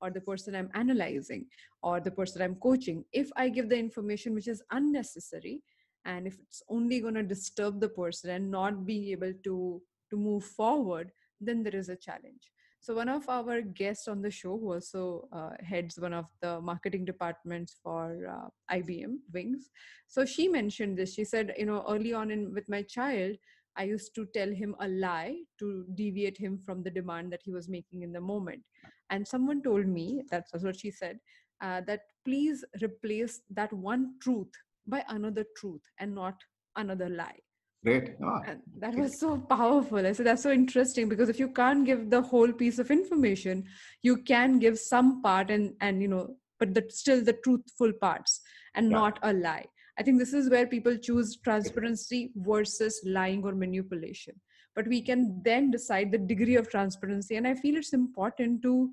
[0.00, 1.46] or the person i'm analyzing
[1.82, 3.04] or the person i'm coaching.
[3.12, 5.62] If i give the information which is unnecessary
[6.04, 10.16] and if it's only going to disturb the person and not being able to to
[10.16, 12.50] move forward then there is a challenge
[12.80, 16.60] so one of our guests on the show who also uh, heads one of the
[16.62, 19.68] marketing departments for uh, IBM Wings.
[20.08, 21.12] So she mentioned this.
[21.12, 23.36] She said, you know, early on in with my child,
[23.76, 27.52] I used to tell him a lie to deviate him from the demand that he
[27.52, 28.62] was making in the moment.
[29.10, 31.18] And someone told me, that's what she said,
[31.60, 34.52] uh, that please replace that one truth
[34.86, 36.34] by another truth and not
[36.76, 37.40] another lie.
[37.82, 38.10] Great.
[38.22, 38.40] Oh.
[38.78, 40.06] that was so powerful.
[40.06, 43.64] I said that's so interesting because if you can't give the whole piece of information,
[44.02, 48.42] you can give some part and and you know, but the still the truthful parts
[48.74, 48.98] and yeah.
[48.98, 49.64] not a lie.
[49.98, 54.34] I think this is where people choose transparency versus lying or manipulation.
[54.74, 57.36] But we can then decide the degree of transparency.
[57.36, 58.92] And I feel it's important to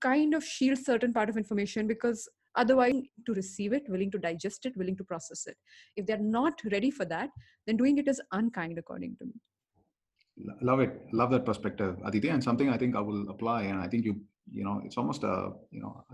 [0.00, 4.66] kind of shield certain part of information because otherwise to receive it willing to digest
[4.66, 5.56] it willing to process it.
[5.96, 7.30] If they're not ready for that
[7.66, 9.34] then doing it is unkind according to me.
[10.62, 11.06] Love it.
[11.12, 12.28] Love that perspective aditi.
[12.28, 14.20] And something i think i will apply and i think you
[14.52, 16.04] you know it's almost a you know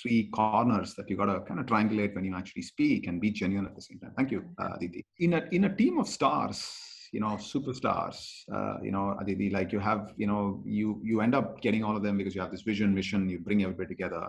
[0.00, 3.30] three corners that you got to kind of triangulate when you actually speak and be
[3.30, 4.12] genuine at the same time.
[4.16, 5.04] Thank you uh, aditi.
[5.18, 6.68] In a in a team of stars
[7.12, 8.18] you know superstars
[8.52, 11.96] uh, you know aditi like you have you know you you end up getting all
[11.96, 14.26] of them because you have this vision mission you bring everybody together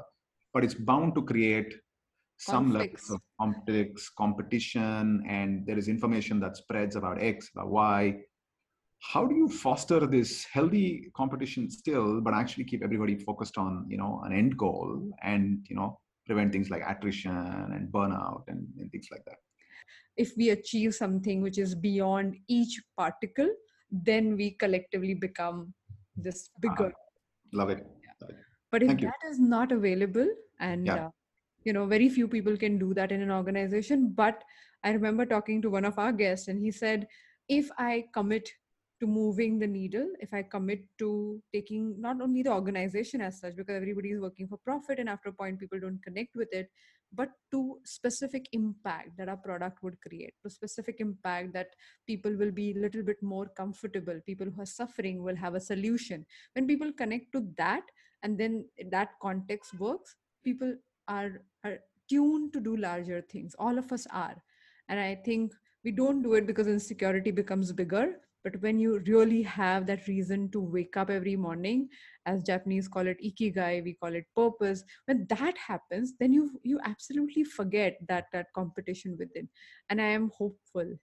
[0.57, 1.75] but it's bound to create
[2.39, 8.15] some levels of complex competition and there is information that spreads about x about y.
[9.13, 13.97] How do you foster this healthy competition still but actually keep everybody focused on you
[13.97, 18.91] know an end goal and you know prevent things like attrition and burnout and, and
[18.91, 19.37] things like that?
[20.15, 23.51] If we achieve something which is beyond each particle
[23.91, 25.71] then we collectively become
[26.15, 26.87] this bigger.
[26.87, 27.85] uh, love it.
[28.71, 30.27] But if that is not available
[30.59, 31.05] and yeah.
[31.05, 31.09] uh,
[31.63, 34.43] you know very few people can do that in an organization but
[34.83, 37.07] i remember talking to one of our guests and he said
[37.47, 38.49] if i commit
[38.99, 43.55] to moving the needle if i commit to taking not only the organization as such
[43.55, 46.69] because everybody is working for profit and after a point people don't connect with it
[47.13, 51.67] but to specific impact that our product would create to specific impact that
[52.05, 55.59] people will be a little bit more comfortable people who are suffering will have a
[55.69, 57.83] solution when people connect to that
[58.23, 60.15] and then that context works
[60.49, 60.73] people
[61.07, 61.31] are
[61.63, 61.77] are
[62.09, 63.55] tuned to do larger things.
[63.59, 64.35] All of us are.
[64.89, 68.05] And i think we don't do it because insecurity becomes bigger
[68.43, 71.81] but when you really have that reason to wake up every morning
[72.25, 76.79] as japanese call it ikigai we call it purpose when that happens then you you
[76.91, 79.49] absolutely forget that that competition within.
[79.89, 80.95] And i am hopeful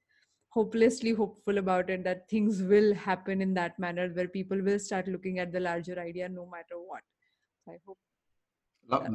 [0.55, 5.09] hopelessly hopeful about it that things will happen in that manner where people will start
[5.09, 7.03] looking at the larger idea no matter what.
[7.69, 7.99] I hope
[8.89, 9.07] love,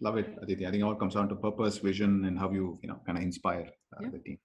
[0.00, 0.66] love it aditi.
[0.66, 3.18] I think it all comes down to purpose vision and how you you know kind
[3.18, 4.10] of inspire uh, yeah.
[4.10, 4.38] the team.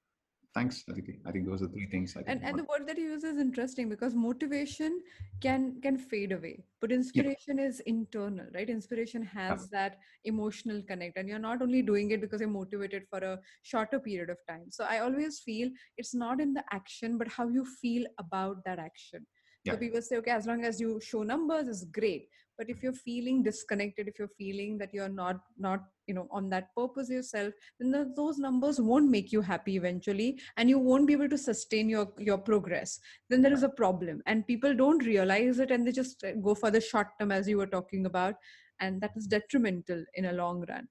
[0.53, 1.21] Thanks aditi.
[1.25, 3.87] I think those are three things and, and the word that you use is interesting
[3.87, 5.01] because motivation
[5.41, 7.67] can can fade away but inspiration yeah.
[7.67, 8.69] is internal right?
[8.69, 9.79] Inspiration has yeah.
[9.79, 13.99] that emotional connect and you're not only doing it because you're motivated for a shorter
[13.99, 14.65] period of time.
[14.69, 18.79] So i always feel it's not in the action but how you feel about that
[18.79, 19.25] action.
[19.63, 19.73] Yeah.
[19.73, 22.27] so people say okay as long as you show numbers is great
[22.57, 26.49] but if you're feeling disconnected if you're feeling that you're not not you know on
[26.49, 31.07] that purpose yourself then the, those numbers won't make you happy eventually and you won't
[31.07, 32.99] be able to sustain your your progress
[33.29, 36.55] then there is a problem and people don't realize it and they just uh, go
[36.55, 38.35] for the short term as you were talking about
[38.79, 40.87] and that is detrimental in a long run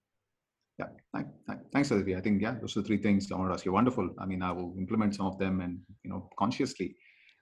[0.78, 2.16] yeah, thank, thank, thanks, Aditi.
[2.16, 3.72] I think yeah, those are three things I want to ask you.
[3.72, 4.14] Wonderful.
[4.18, 6.96] I mean, I will implement some of them and you know consciously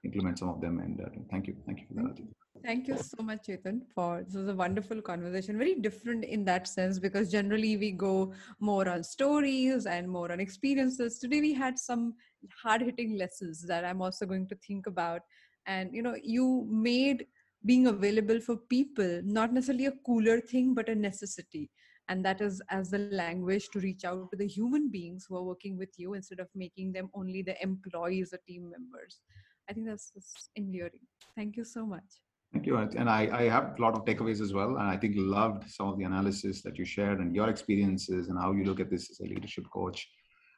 [0.04, 0.80] implement some of them.
[0.80, 2.16] And uh, thank you, thank you for that.
[2.64, 5.56] Thank you so much, Chetan, for this was a wonderful conversation.
[5.58, 10.40] Very different in that sense because generally we go more on stories and more on
[10.40, 11.18] experiences.
[11.18, 12.14] Today we had some
[12.62, 15.22] hard hitting lessons that I'm also going to think about.
[15.66, 17.26] And you know, you made
[17.64, 21.70] being available for people not necessarily a cooler thing, but a necessity.
[22.08, 25.42] And that is as the language to reach out to the human beings who are
[25.42, 29.20] working with you instead of making them only the employees or team members.
[29.68, 31.06] I think that's, that's endearing.
[31.36, 32.20] Thank you so much.
[32.52, 32.76] Thank you.
[32.78, 34.76] And I, I have a lot of takeaways as well.
[34.76, 38.38] And I think loved some of the analysis that you shared and your experiences and
[38.38, 40.08] how you look at this as a leadership coach.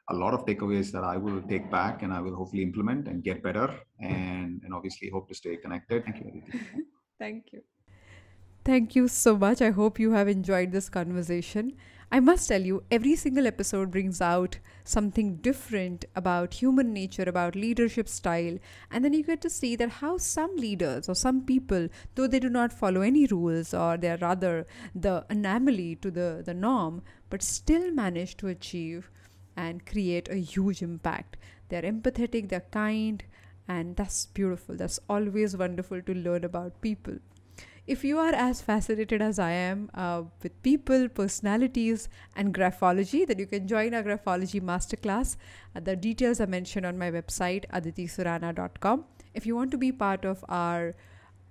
[0.09, 3.23] A lot of takeaways that I will take back and I will hopefully implement and
[3.23, 6.03] get better and, and obviously hope to stay connected.
[6.05, 6.43] Thank you.
[7.19, 7.61] Thank you.
[8.71, 9.61] Thank you so much.
[9.61, 11.73] I hope you have enjoyed this conversation.
[12.09, 17.57] I must tell you, every single episode brings out something different about human nature, about
[17.57, 18.57] leadership style,
[18.89, 22.39] and then you get to see that how some leaders or some people, though they
[22.39, 24.65] do not follow any rules or they are rather
[24.95, 29.11] the anomaly to the, the norm, but still manage to achieve
[29.57, 31.35] and create a huge impact.
[31.67, 33.21] They're empathetic, they're kind,
[33.67, 34.77] and that's beautiful.
[34.77, 37.17] That's always wonderful to learn about people
[37.87, 43.39] if you are as fascinated as I am uh, with people, personalities, and graphology, then
[43.39, 45.35] you can join our graphology masterclass.
[45.75, 49.05] Uh, the details are mentioned on my website, aditisurana.com.
[49.33, 50.95] If you want to be part of our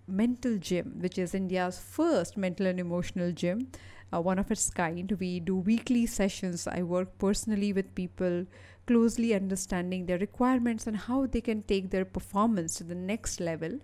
[0.06, 3.68] mental gym, which is India's first mental and emotional gym,
[4.12, 6.66] uh, one of its kind, we do weekly sessions.
[6.66, 8.46] I work personally with people,
[8.86, 13.78] closely understanding their requirements and how they can take their performance to the next level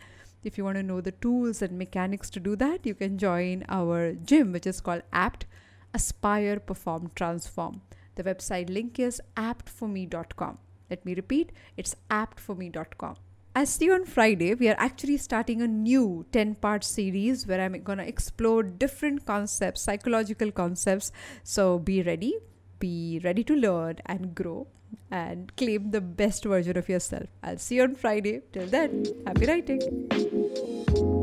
[0.47, 3.65] if you want to know the tools and mechanics to do that, you can join
[3.69, 5.45] our gym, which is called APT
[5.93, 7.83] Aspire Perform Transform.
[8.15, 10.59] The website link is aptforme.com.
[10.89, 13.17] Let me repeat, it's aptforme.com.
[13.57, 14.55] I'll see you on Friday.
[14.55, 19.27] We are actually starting a new 10 part series where I'm going to explore different
[19.27, 21.11] concepts, psychological concepts.
[21.43, 22.35] So be ready,
[22.79, 24.69] be ready to learn and grow
[25.11, 27.29] and claim the best version of yourself.
[27.43, 28.43] I'll see you on Friday.
[28.53, 31.16] Till then, happy writing.